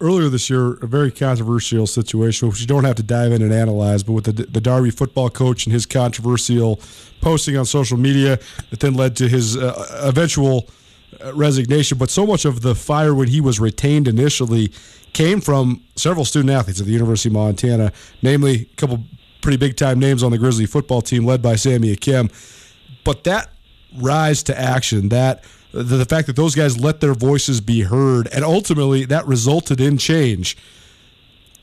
[0.00, 3.52] Earlier this year, a very controversial situation, which you don't have to dive in and
[3.52, 6.80] analyze, but with the, the Darby football coach and his controversial
[7.20, 8.38] posting on social media
[8.70, 10.68] that then led to his uh, eventual
[11.24, 11.96] uh, resignation.
[11.96, 14.72] But so much of the fire when he was retained initially
[15.12, 19.04] came from several student athletes at the University of Montana, namely a couple
[19.44, 22.32] pretty big time names on the Grizzly football team led by Sammy Akem.
[23.04, 23.50] But that
[23.94, 28.42] rise to action, that the, fact that those guys let their voices be heard, and
[28.42, 30.56] ultimately that resulted in change.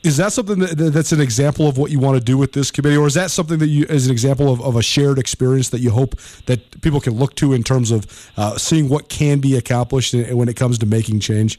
[0.04, 2.70] Is that something that, that's an example of what you want to do with this
[2.70, 5.70] committee, or is that something that you, as an example of, of a shared experience
[5.70, 6.16] that you hope
[6.46, 10.48] that people can look to in terms of uh, seeing what can be accomplished when
[10.48, 11.58] it comes to making change?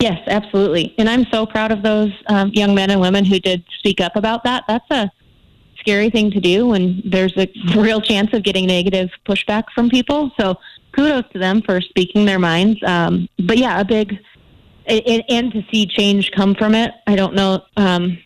[0.00, 0.94] Yes, absolutely.
[0.98, 4.16] And I'm so proud of those um, young men and women who did speak up
[4.16, 4.64] about that.
[4.68, 5.10] That's a
[5.78, 10.30] scary thing to do when there's a real chance of getting negative pushback from people.
[10.38, 10.56] So
[10.92, 12.78] kudos to them for speaking their minds.
[12.84, 14.18] Um, but yeah, a big,
[14.86, 16.92] and, and, to see change come from it.
[17.06, 17.62] I don't know.
[17.76, 18.18] Um,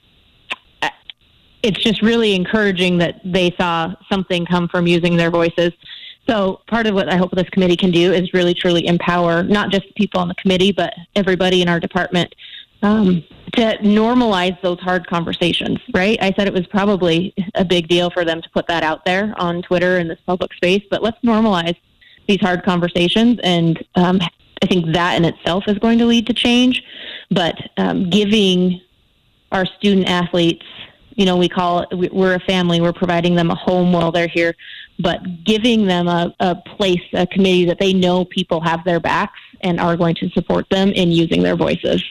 [1.63, 5.73] it's just really encouraging that they saw something come from using their voices.
[6.29, 9.71] So part of what I hope this committee can do is really truly empower not
[9.71, 12.35] just people on the committee, but everybody in our department
[12.83, 15.79] um, to normalize those hard conversations.
[15.95, 16.19] Right?
[16.21, 19.35] I said it was probably a big deal for them to put that out there
[19.39, 21.77] on Twitter in this public space, but let's normalize
[22.27, 24.21] these hard conversations, and um,
[24.63, 26.83] I think that in itself is going to lead to change.
[27.31, 28.83] But um, giving
[29.51, 30.65] our student athletes
[31.19, 32.81] you know, we call it, we're a family.
[32.81, 34.55] We're providing them a home while they're here,
[34.99, 39.39] but giving them a, a place, a committee that they know people have their backs
[39.61, 42.05] and are going to support them in using their voices.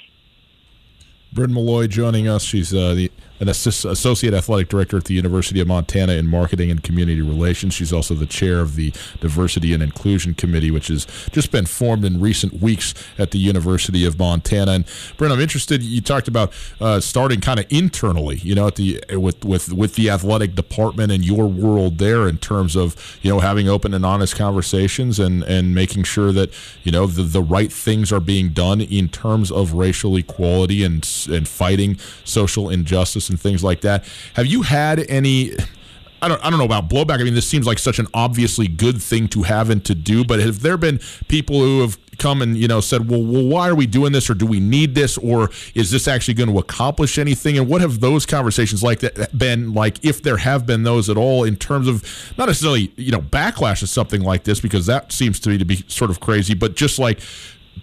[1.33, 2.43] Bryn Malloy joining us.
[2.43, 6.83] She's uh, the an associate athletic director at the University of Montana in marketing and
[6.83, 7.73] community relations.
[7.73, 12.03] She's also the chair of the Diversity and Inclusion Committee, which has just been formed
[12.03, 14.71] in recent weeks at the University of Montana.
[14.71, 14.85] And
[15.17, 15.83] Bryn, I'm interested.
[15.83, 19.95] You talked about uh, starting kind of internally, you know, at the with with with
[19.95, 24.05] the athletic department and your world there in terms of you know having open and
[24.05, 26.51] honest conversations and and making sure that
[26.83, 31.07] you know the the right things are being done in terms of racial equality and
[31.29, 34.05] and fighting social injustice and things like that.
[34.33, 35.53] Have you had any?
[36.19, 37.19] I don't, I don't know about blowback.
[37.19, 40.25] I mean, this seems like such an obviously good thing to have and to do,
[40.25, 43.69] but have there been people who have come and you know said, well, well, why
[43.69, 46.57] are we doing this, or do we need this, or is this actually going to
[46.57, 47.57] accomplish anything?
[47.57, 51.17] And what have those conversations like that been like, if there have been those at
[51.17, 52.03] all, in terms of
[52.35, 55.65] not necessarily you know backlash of something like this, because that seems to me to
[55.65, 57.19] be sort of crazy, but just like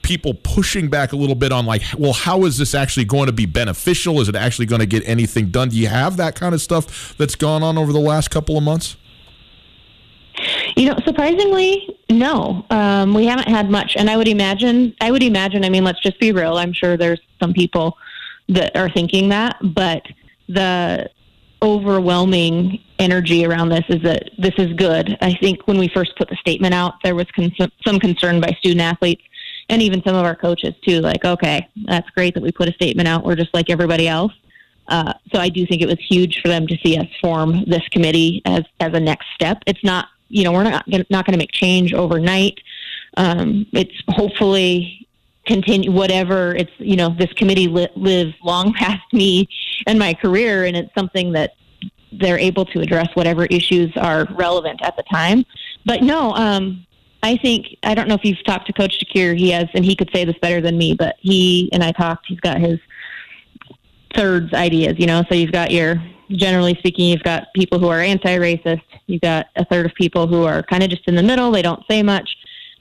[0.03, 3.33] people pushing back a little bit on like well how is this actually going to
[3.33, 4.21] be beneficial?
[4.21, 5.69] Is it actually going to get anything done?
[5.69, 8.63] Do you have that kind of stuff that's gone on over the last couple of
[8.63, 8.97] months?
[10.77, 12.67] You know surprisingly no.
[12.71, 13.97] Um, we haven't had much.
[13.97, 16.57] And i would imagine i would imagine i mean let's just be real.
[16.57, 17.97] I'm sure there's some people
[18.49, 19.57] that are thinking that.
[19.63, 20.03] But
[20.49, 21.11] the
[21.63, 25.17] overwhelming energy around this is that this is good.
[25.21, 27.53] I think when we first put the statement out, there was con-
[27.85, 29.23] some concern by student athletes
[29.69, 31.01] and even some of our coaches too.
[31.01, 33.25] Like, okay, that's great that we put a statement out.
[33.25, 34.33] We're just like everybody else.
[34.89, 37.87] Uh, so I do think it was huge for them to see us form this
[37.89, 39.63] committee as as a next step.
[39.67, 42.61] It's not, you know, we're not gonna, not going to make change overnight.
[43.17, 45.05] Um, it's hopefully
[45.47, 49.49] continue whatever it's you know this committee li- lives long past me
[49.87, 51.55] and my career and it's something that
[52.13, 55.45] they're able to address whatever issues are relevant at the time
[55.85, 56.87] but no um
[57.25, 59.37] I think I don't know if you've talked to Coach DeCuire.
[59.37, 60.95] He has, and he could say this better than me.
[60.95, 62.27] But he and I talked.
[62.29, 62.79] He's got his
[64.15, 64.97] thirds ideas.
[64.99, 68.83] You know, so you've got your generally speaking, you've got people who are anti-racist.
[69.07, 71.51] You've got a third of people who are kind of just in the middle.
[71.51, 72.29] They don't say much,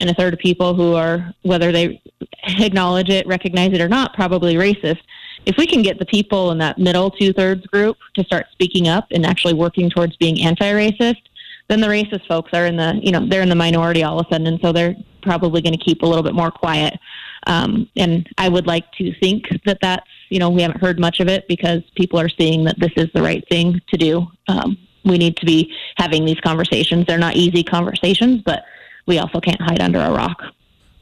[0.00, 2.02] and a third of people who are whether they
[2.44, 5.00] acknowledge it, recognize it or not, probably racist.
[5.46, 8.88] If we can get the people in that middle two thirds group to start speaking
[8.88, 11.22] up and actually working towards being anti-racist
[11.68, 14.26] then the racist folks are in the you know they're in the minority all of
[14.26, 16.98] a sudden, and so they're probably going to keep a little bit more quiet.
[17.46, 21.20] Um, and I would like to think that that's you know we haven't heard much
[21.20, 24.26] of it because people are seeing that this is the right thing to do.
[24.48, 27.06] Um, we need to be having these conversations.
[27.06, 28.64] They're not easy conversations, but
[29.06, 30.42] we also can't hide under a rock.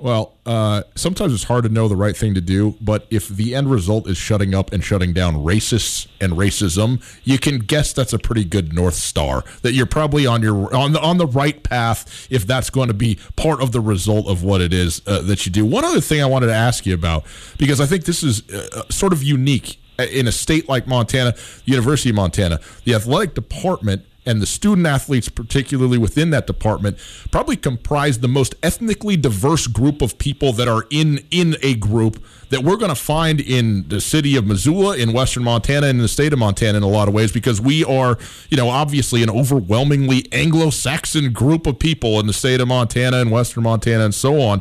[0.03, 3.55] Well, uh, sometimes it's hard to know the right thing to do, but if the
[3.55, 8.13] end result is shutting up and shutting down racists and racism, you can guess that's
[8.13, 9.45] a pretty good north star.
[9.61, 12.95] That you're probably on your on the on the right path if that's going to
[12.95, 15.65] be part of the result of what it is uh, that you do.
[15.65, 17.23] One other thing I wanted to ask you about
[17.57, 22.11] because I think this is uh, sort of unique in a state like Montana, University
[22.11, 26.97] of Montana, the athletic department and the student athletes, particularly within that department,
[27.31, 32.23] probably comprise the most ethnically diverse group of people that are in in a group
[32.51, 36.03] that we're going to find in the city of Missoula, in western Montana, and in
[36.03, 38.19] the state of Montana in a lot of ways, because we are,
[38.51, 43.31] you know, obviously an overwhelmingly Anglo-Saxon group of people in the state of Montana and
[43.31, 44.61] western Montana and so on.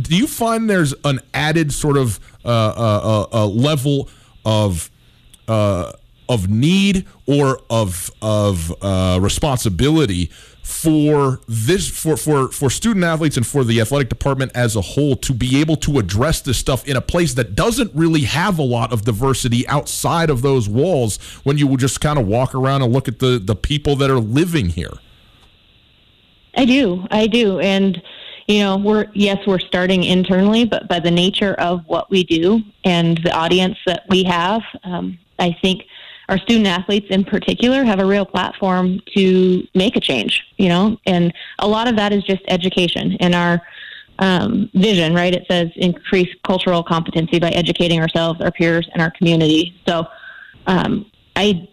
[0.00, 4.08] Do you find there's an added sort of uh, uh, uh, level
[4.44, 4.90] of
[5.48, 5.92] uh,
[6.28, 10.30] of need or of of uh, responsibility
[10.62, 15.14] for this for for for student athletes and for the athletic department as a whole
[15.14, 18.62] to be able to address this stuff in a place that doesn't really have a
[18.62, 22.82] lot of diversity outside of those walls when you will just kind of walk around
[22.82, 24.94] and look at the the people that are living here.
[26.56, 27.60] I do I do.
[27.60, 28.02] And
[28.48, 32.60] you know we're yes we're starting internally but by the nature of what we do
[32.84, 35.82] and the audience that we have um, I think
[36.28, 40.98] our student athletes in particular have a real platform to make a change, you know,
[41.06, 43.62] and a lot of that is just education and our
[44.18, 45.34] um, vision, right?
[45.34, 49.78] It says increase cultural competency by educating ourselves, our peers, and our community.
[49.86, 50.06] So
[50.66, 51.68] um, I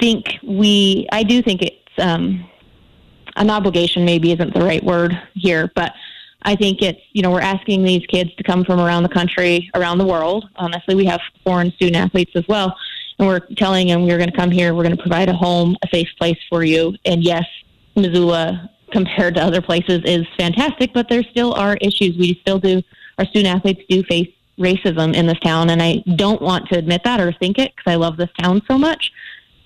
[0.00, 2.48] think we, I do think it's um,
[3.36, 5.92] an obligation, maybe isn't the right word here, but
[6.44, 9.70] I think it's, you know, we're asking these kids to come from around the country,
[9.74, 10.48] around the world.
[10.56, 12.74] Honestly, we have foreign student athletes as well
[13.18, 15.76] and we're telling them we're going to come here, we're going to provide a home,
[15.82, 16.94] a safe place for you.
[17.04, 17.44] And yes,
[17.96, 22.16] Missoula compared to other places is fantastic, but there still are issues.
[22.16, 22.82] We still do,
[23.18, 27.02] our student athletes do face racism in this town, and I don't want to admit
[27.04, 29.10] that or think it because I love this town so much,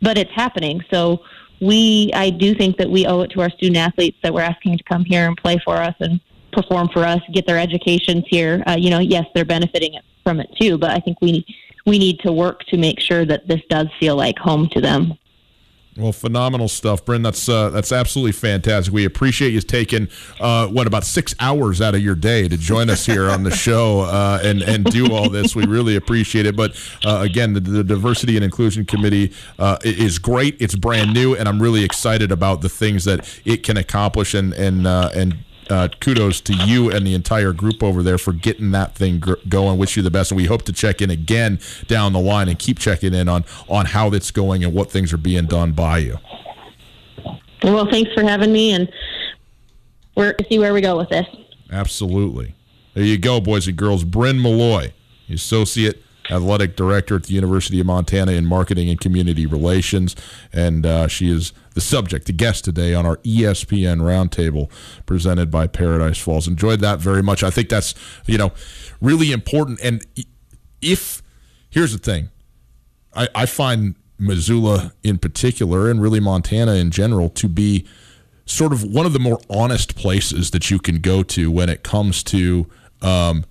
[0.00, 0.82] but it's happening.
[0.92, 1.22] So
[1.60, 4.78] we, I do think that we owe it to our student athletes that we're asking
[4.78, 6.20] to come here and play for us and
[6.52, 8.62] perform for us, get their educations here.
[8.66, 11.44] Uh, you know, yes, they're benefiting from it too, but I think we
[11.86, 15.16] we need to work to make sure that this does feel like home to them.
[15.96, 17.22] Well, phenomenal stuff, Bryn.
[17.22, 18.92] That's uh, that's absolutely fantastic.
[18.92, 20.08] We appreciate you taking
[20.40, 23.50] uh, what about six hours out of your day to join us here on the
[23.56, 25.56] show uh, and and do all this.
[25.56, 26.54] We really appreciate it.
[26.54, 30.60] But uh, again, the, the, Diversity and Inclusion Committee uh, is great.
[30.60, 34.52] It's brand new, and I'm really excited about the things that it can accomplish and
[34.52, 35.38] and uh, and
[35.70, 39.34] uh, kudos to you and the entire group over there for getting that thing gr-
[39.48, 39.78] going.
[39.78, 42.58] Wish you the best, and we hope to check in again down the line and
[42.58, 45.98] keep checking in on on how that's going and what things are being done by
[45.98, 46.18] you.
[47.62, 48.90] Well, thanks for having me, and
[50.16, 51.26] we're see where we go with this.
[51.70, 52.54] Absolutely.
[52.94, 54.04] There you go, boys and girls.
[54.04, 54.92] Bryn Malloy,
[55.28, 60.16] associate athletic director at the University of Montana in marketing and community relations.
[60.52, 64.70] And uh, she is the subject, the guest today on our ESPN roundtable
[65.04, 66.48] presented by Paradise Falls.
[66.48, 67.42] Enjoyed that very much.
[67.42, 67.94] I think that's,
[68.26, 68.52] you know,
[69.00, 69.80] really important.
[69.82, 70.04] And
[70.80, 71.22] if,
[71.70, 72.30] here's the thing,
[73.14, 77.86] I, I find Missoula in particular, and really Montana in general, to be
[78.46, 81.82] sort of one of the more honest places that you can go to when it
[81.82, 82.66] comes to
[83.02, 83.44] um,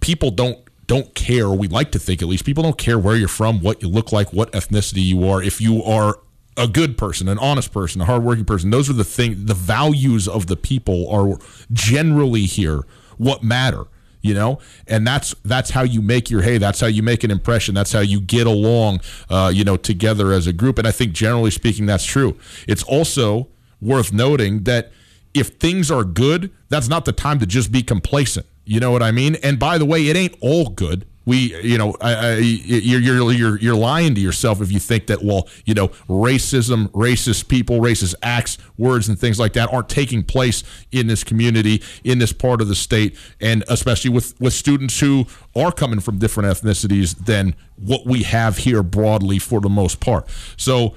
[0.00, 0.58] people don't
[0.90, 1.48] don't care.
[1.50, 4.10] We like to think, at least, people don't care where you're from, what you look
[4.10, 5.40] like, what ethnicity you are.
[5.40, 6.18] If you are
[6.56, 9.46] a good person, an honest person, a hardworking person, those are the thing.
[9.46, 11.38] The values of the people are
[11.72, 12.82] generally here
[13.18, 13.84] what matter
[14.22, 17.30] you know and that's that's how you make your hay that's how you make an
[17.30, 20.90] impression that's how you get along uh, you know together as a group and i
[20.90, 22.34] think generally speaking that's true
[22.66, 23.46] it's also
[23.80, 24.90] worth noting that
[25.34, 29.02] if things are good that's not the time to just be complacent you know what
[29.02, 29.34] I mean?
[29.42, 31.04] And by the way, it ain't all good.
[31.24, 35.08] We, you know, I, I, you're, you're you're you're lying to yourself if you think
[35.08, 39.88] that well, you know, racism, racist people, racist acts, words, and things like that aren't
[39.88, 40.62] taking place
[40.92, 45.26] in this community, in this part of the state, and especially with with students who
[45.56, 50.28] are coming from different ethnicities than what we have here broadly for the most part.
[50.56, 50.94] So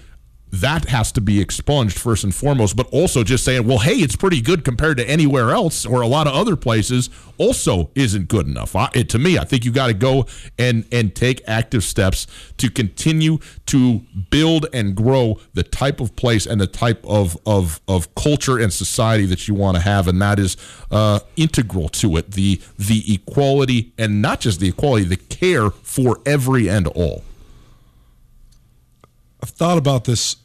[0.54, 2.76] that has to be expunged first and foremost.
[2.76, 6.08] But also just saying, well, hey, it's pretty good compared to anywhere else or a
[6.08, 8.76] lot of other places, also isn't good enough.
[8.76, 10.28] I, it, to me, I think you got to go
[10.60, 12.28] and and take active steps
[12.58, 17.82] to continue to build and grow the type of place and the type of of
[17.88, 20.56] of culture and society that you want to have, and that is
[20.91, 22.32] uh, integral to it.
[22.32, 27.24] The the equality and not just the equality, the care for every and all.
[29.41, 30.38] I've thought about this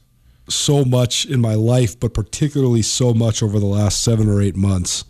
[0.49, 4.57] so much in my life, but particularly so much over the last seven or eight
[4.57, 5.05] months.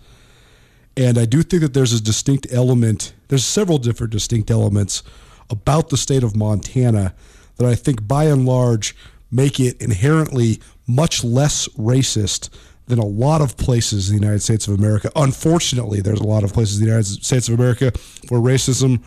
[0.96, 5.02] And I do think that there's a distinct element, there's several different distinct elements
[5.50, 7.14] about the state of Montana
[7.56, 8.96] that I think by and large
[9.30, 12.48] make it inherently much less racist
[12.86, 15.10] than a lot of places in the United States of America.
[15.14, 17.92] Unfortunately, there's a lot of places in the United States of America
[18.28, 19.02] where racism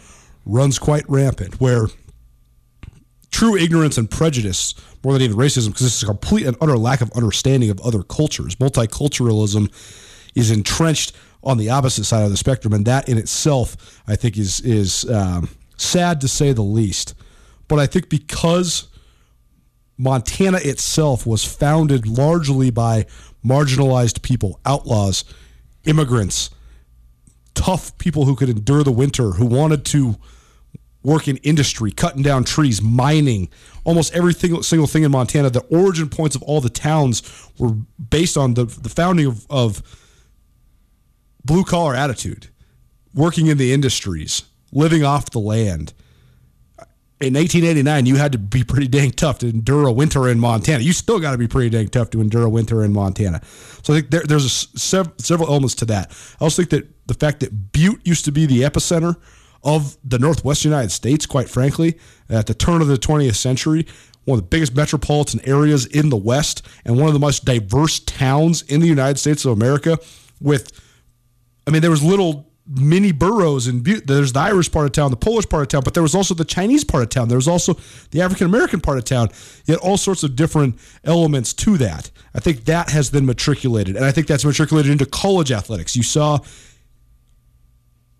[0.45, 1.87] runs quite rampant, where
[3.31, 7.01] true ignorance and prejudice, more than even racism, because is a complete and utter lack
[7.01, 8.55] of understanding of other cultures.
[8.55, 9.71] Multiculturalism
[10.35, 14.37] is entrenched on the opposite side of the spectrum, and that in itself, I think,
[14.37, 17.15] is is um, sad to say the least.
[17.67, 18.87] But I think because
[19.97, 23.05] Montana itself was founded largely by
[23.45, 25.23] marginalized people, outlaws,
[25.85, 26.49] immigrants,
[27.55, 30.15] tough people who could endure the winter, who wanted to
[31.03, 33.49] work in industry, cutting down trees, mining,
[33.83, 35.49] almost every single thing in Montana.
[35.49, 37.23] The origin points of all the towns
[37.57, 39.81] were based on the, the founding of, of
[41.43, 42.49] blue collar attitude,
[43.13, 45.93] working in the industries, living off the land.
[47.19, 50.81] In 1889, you had to be pretty dang tough to endure a winter in Montana.
[50.83, 53.41] You still got to be pretty dang tough to endure a winter in Montana.
[53.83, 56.11] So I think there, there's a, sev- several elements to that.
[56.39, 59.17] I also think that the fact that Butte used to be the epicenter
[59.63, 61.97] of the Northwest United States, quite frankly,
[62.29, 63.85] at the turn of the 20th century,
[64.25, 67.99] one of the biggest metropolitan areas in the West, and one of the most diverse
[67.99, 69.97] towns in the United States of America,
[70.39, 70.71] with
[71.67, 74.07] I mean, there was little mini boroughs in Butte.
[74.07, 76.33] There's the Irish part of town, the Polish part of town, but there was also
[76.33, 77.27] the Chinese part of town.
[77.27, 77.77] There was also
[78.11, 79.29] the African American part of town.
[79.65, 82.09] You had all sorts of different elements to that.
[82.33, 85.95] I think that has been matriculated, and I think that's matriculated into college athletics.
[85.95, 86.39] You saw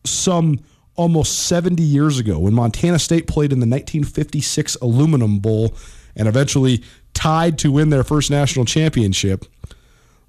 [0.06, 0.60] some
[0.96, 5.76] almost 70 years ago when Montana State played in the 1956 Aluminum Bowl
[6.16, 6.84] and eventually
[7.14, 9.46] tied to win their first national championship.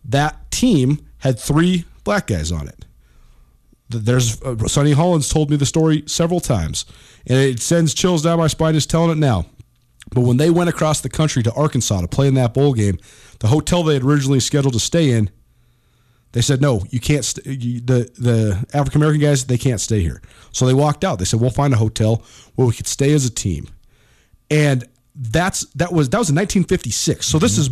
[0.04, 2.84] That team had three black guys on it
[3.92, 6.84] there's uh, Sonny Holland told me the story several times,
[7.26, 9.46] and it sends chills down my spine just telling it now.
[10.10, 12.98] But when they went across the country to Arkansas to play in that bowl game,
[13.40, 15.30] the hotel they had originally scheduled to stay in,
[16.32, 17.24] they said no, you can't.
[17.24, 20.20] St- you, the the African American guys they can't stay here.
[20.50, 21.18] So they walked out.
[21.18, 22.22] They said we'll find a hotel
[22.54, 23.68] where we could stay as a team,
[24.50, 27.26] and that's that was that was in 1956.
[27.26, 27.44] So mm-hmm.
[27.44, 27.70] this is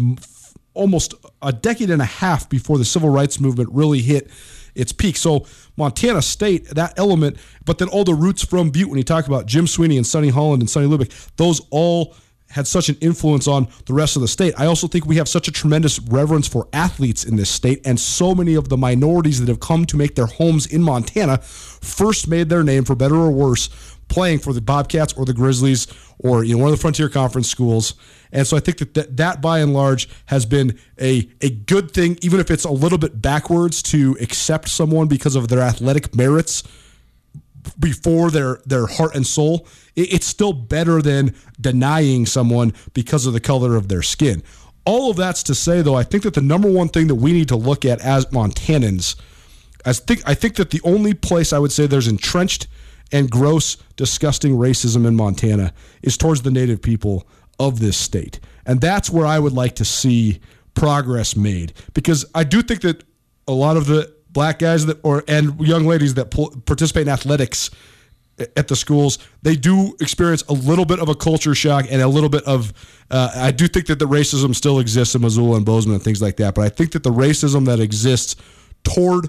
[0.75, 4.31] almost a decade and a half before the civil rights movement really hit
[4.75, 5.17] its peak.
[5.17, 5.47] So
[5.77, 9.47] Montana State, that element, but then all the roots from Butte when you talk about
[9.47, 12.15] Jim Sweeney and Sonny Holland and Sonny Lubick, those all
[12.51, 14.55] had such an influence on the rest of the state.
[14.59, 17.99] I also think we have such a tremendous reverence for athletes in this state, and
[17.99, 22.29] so many of the minorities that have come to make their homes in Montana first
[22.29, 23.69] made their name, for better or worse,
[24.09, 25.87] playing for the Bobcats or the Grizzlies
[26.19, 27.95] or you know one of the Frontier Conference schools.
[28.33, 31.93] And so I think that that, that by and large has been a, a good
[31.93, 36.15] thing, even if it's a little bit backwards to accept someone because of their athletic
[36.15, 36.63] merits
[37.79, 39.67] before their their heart and soul.
[39.97, 44.43] it's still better than denying someone because of the color of their skin.
[44.87, 47.33] All of that's to say, though, I think that the number one thing that we
[47.33, 49.15] need to look at as Montanans,
[49.85, 52.67] I think I think that the only place I would say there's entrenched
[53.13, 57.27] and gross, disgusting racism in Montana is towards the native people
[57.59, 58.41] of this state.
[58.65, 60.41] And that's where I would like to see
[60.75, 63.05] progress made because I do think that
[63.49, 66.31] a lot of the black guys that or and young ladies that
[66.67, 67.71] participate in athletics
[68.57, 72.09] at the schools they do experience a little bit of a culture shock and a
[72.09, 72.73] little bit of
[73.11, 76.23] uh, i do think that the racism still exists in missoula and bozeman and things
[76.23, 78.37] like that but i think that the racism that exists
[78.83, 79.29] toward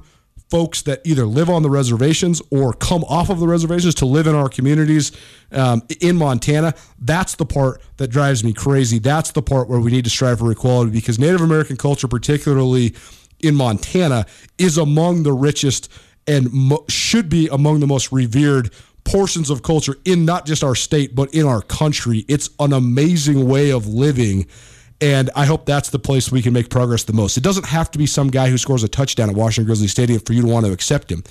[0.51, 4.27] folks that either live on the reservations or come off of the reservations to live
[4.27, 5.13] in our communities
[5.53, 6.73] um, in Montana.
[6.99, 8.99] That's the part that drives me crazy.
[8.99, 12.93] That's the part where we need to strive for equality because Native American culture, particularly
[13.43, 14.25] in Montana,
[14.57, 15.89] is among the richest
[16.27, 18.71] and mo- should be among the most revered
[19.03, 22.25] portions of culture in not just our state, but in our country.
[22.27, 24.47] It's an amazing way of living
[25.01, 27.35] and I hope that's the place we can make progress the most.
[27.35, 30.19] It doesn't have to be some guy who scores a touchdown at Washington Grizzly Stadium
[30.19, 31.23] for you to want to accept him.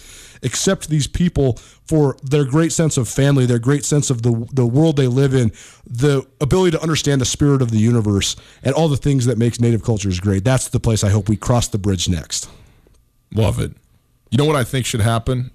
[0.42, 1.54] Accept these people
[1.86, 5.34] for their great sense of family, their great sense of the the world they live
[5.34, 5.52] in,
[5.86, 9.60] the ability to understand the spirit of the universe, and all the things that makes
[9.60, 10.44] native cultures great.
[10.44, 12.48] That's the place I hope we cross the bridge next.
[13.34, 13.72] Love it.
[14.30, 15.50] You know what I think should happen?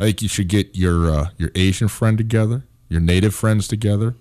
[0.00, 4.16] I think you should get your uh, your Asian friend together, your native friends together,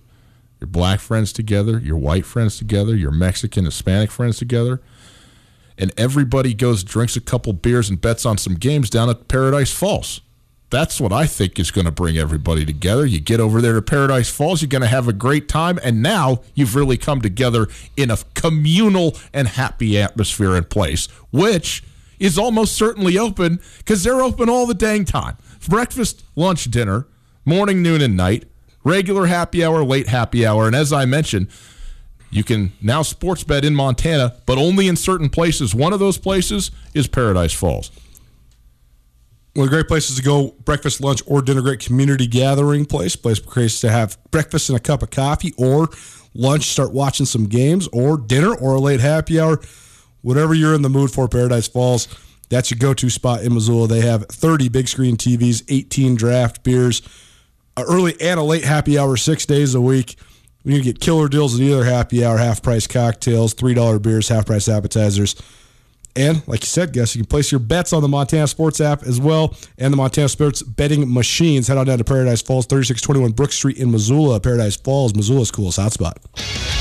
[0.62, 4.80] your black friends together, your white friends together, your Mexican, Hispanic friends together,
[5.78, 9.72] and everybody goes, drinks a couple beers, and bets on some games down at Paradise
[9.72, 10.22] Falls.
[10.70, 13.05] That's what I think is going to bring everybody together.
[13.05, 16.03] You get over there to Paradise Falls, you're going to have a great time, and
[16.03, 21.84] now you've really come together in a communal and happy atmosphere and place, which
[22.20, 25.38] is almost certainly open because they're open all the dang time.
[25.68, 27.07] Breakfast, lunch, dinner,
[27.43, 28.45] morning, noon, and night,
[28.84, 30.67] regular happy hour, late happy hour.
[30.67, 31.47] And as I mentioned,
[32.29, 35.75] you can now sports bet in Montana, but only in certain places.
[35.75, 37.91] One of those places is Paradise Falls.
[39.53, 43.17] One of the great places to go, breakfast, lunch, or dinner, great community gathering place.
[43.17, 45.89] Place place to have breakfast and a cup of coffee, or
[46.34, 49.59] lunch, start watching some games, or dinner, or a late happy hour.
[50.21, 52.07] Whatever you're in the mood for, Paradise Falls,
[52.47, 53.88] that's your go to spot in Missoula.
[53.88, 57.01] They have 30 big screen TVs, 18 draft beers,
[57.78, 60.17] early and a late happy hour, six days a week.
[60.63, 64.45] You can get killer deals at either happy hour, half price cocktails, $3 beers, half
[64.45, 65.36] price appetizers.
[66.15, 69.03] And like you said, guys, you can place your bets on the Montana Sports app
[69.03, 71.67] as well and the Montana Sports betting machines.
[71.67, 74.39] Head on down to Paradise Falls, 3621 Brook Street in Missoula.
[74.39, 76.80] Paradise Falls, Missoula's coolest hotspot.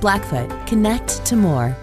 [0.00, 1.76] Blackfoot, connect to more.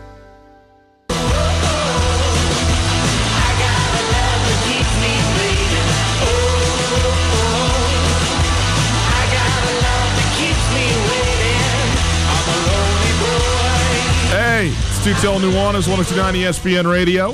[14.29, 17.33] Hey, it's Tutel Nuanez, 1029 ESPN Radio,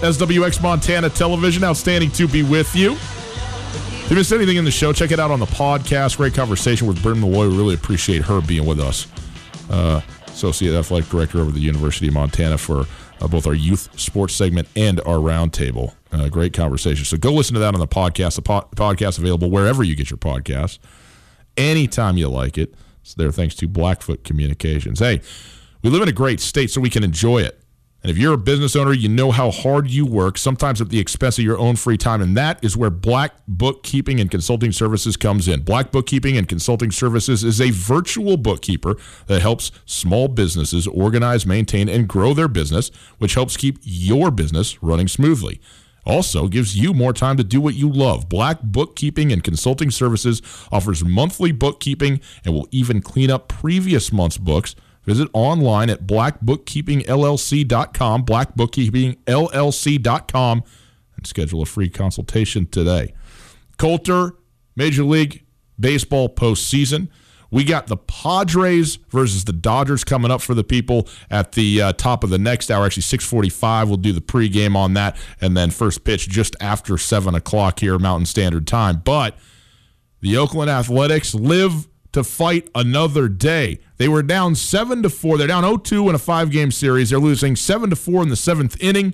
[0.00, 1.64] SWX Montana Television.
[1.64, 2.92] Outstanding to be with you.
[2.92, 6.18] If you missed anything in the show, check it out on the podcast.
[6.18, 7.48] Great conversation with Bryn Malloy.
[7.48, 9.08] We really appreciate her being with us.
[9.68, 10.00] Uh,
[10.36, 12.84] Associate Athletic Director over the University of Montana for
[13.22, 15.94] uh, both our youth sports segment and our roundtable.
[16.12, 17.06] Uh, great conversation.
[17.06, 18.36] So go listen to that on the podcast.
[18.36, 20.78] The po- podcast available wherever you get your podcasts,
[21.56, 22.74] anytime you like it.
[23.00, 24.98] It's there thanks to Blackfoot Communications.
[24.98, 25.22] Hey,
[25.82, 27.58] we live in a great state, so we can enjoy it.
[28.02, 31.00] And if you're a business owner, you know how hard you work, sometimes at the
[31.00, 32.22] expense of your own free time.
[32.22, 35.62] And that is where Black Bookkeeping and Consulting Services comes in.
[35.62, 41.88] Black Bookkeeping and Consulting Services is a virtual bookkeeper that helps small businesses organize, maintain,
[41.88, 45.60] and grow their business, which helps keep your business running smoothly.
[46.04, 48.28] Also gives you more time to do what you love.
[48.28, 50.40] Black Bookkeeping and Consulting Services
[50.70, 54.76] offers monthly bookkeeping and will even clean up previous month's books
[55.06, 60.62] Visit online at blackbookkeepingllc.com, blackbookkeepingllc.com,
[61.16, 63.14] and schedule a free consultation today.
[63.78, 64.34] Colter,
[64.74, 65.44] Major League
[65.78, 67.08] Baseball postseason.
[67.50, 71.92] We got the Padres versus the Dodgers coming up for the people at the uh,
[71.92, 72.84] top of the next hour.
[72.84, 73.88] Actually, 645.
[73.88, 77.98] We'll do the pregame on that, and then first pitch just after 7 o'clock here,
[77.98, 79.02] Mountain Standard Time.
[79.04, 79.36] But
[80.20, 83.78] the Oakland Athletics live to fight another day.
[83.98, 85.36] They were down 7 to 4.
[85.36, 87.10] They're down 0-2 in a five-game series.
[87.10, 89.12] They're losing 7 to 4 in the 7th inning.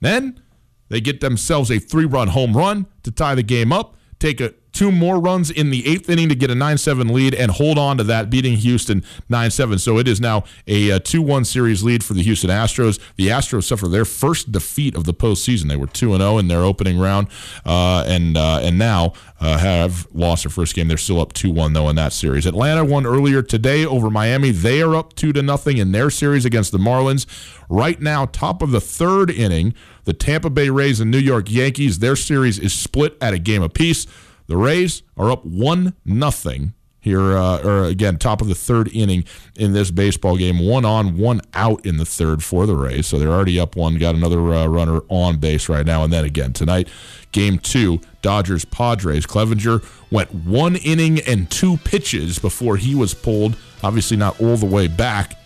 [0.00, 0.42] Then
[0.88, 3.96] they get themselves a 3-run home run to tie the game up.
[4.18, 7.34] Take a two more runs in the eighth inning to get a 9 7 lead
[7.34, 9.78] and hold on to that, beating Houston 9 7.
[9.78, 12.98] So it is now a 2 1 series lead for the Houston Astros.
[13.16, 15.68] The Astros suffer their first defeat of the postseason.
[15.68, 17.28] They were 2 0 in their opening round,
[17.64, 20.88] uh, and, uh, and now uh, have lost their first game.
[20.88, 22.46] They're still up 2 1, though, in that series.
[22.46, 24.50] Atlanta won earlier today over Miami.
[24.50, 27.26] They are up 2 to nothing in their series against the Marlins.
[27.68, 32.00] Right now, top of the third inning, the Tampa Bay Rays and New York Yankees,
[32.00, 34.06] their series is split at a game apiece.
[34.50, 39.22] The Rays are up one nothing here, uh, or again, top of the third inning
[39.54, 40.58] in this baseball game.
[40.58, 43.06] One on, one out in the third for the Rays.
[43.06, 46.02] So they're already up one, got another uh, runner on base right now.
[46.02, 46.88] And then again, tonight,
[47.30, 49.24] game two, Dodgers Padres.
[49.24, 54.66] Clevinger went one inning and two pitches before he was pulled, obviously not all the
[54.66, 55.39] way back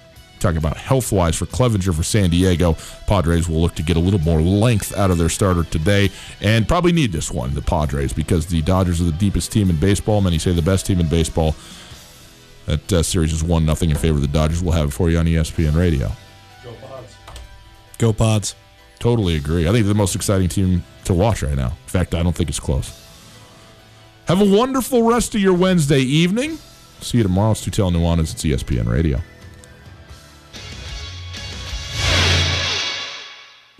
[0.44, 2.76] talking about health wise for Clevinger for San Diego.
[3.06, 6.10] Padres will look to get a little more length out of their starter today
[6.42, 9.76] and probably need this one, the Padres, because the Dodgers are the deepest team in
[9.76, 10.20] baseball.
[10.20, 11.56] Many say the best team in baseball.
[12.66, 14.62] That uh, series is 1 nothing in favor of the Dodgers.
[14.62, 16.10] We'll have it for you on ESPN Radio.
[16.62, 17.16] Go Pods.
[17.98, 18.54] Go Pods.
[18.98, 19.66] Totally agree.
[19.66, 21.68] I think the most exciting team to watch right now.
[21.68, 23.00] In fact, I don't think it's close.
[24.28, 26.58] Have a wonderful rest of your Wednesday evening.
[27.00, 27.50] See you tomorrow.
[27.52, 28.32] It's Tutel Nuanez.
[28.32, 29.20] It's ESPN Radio.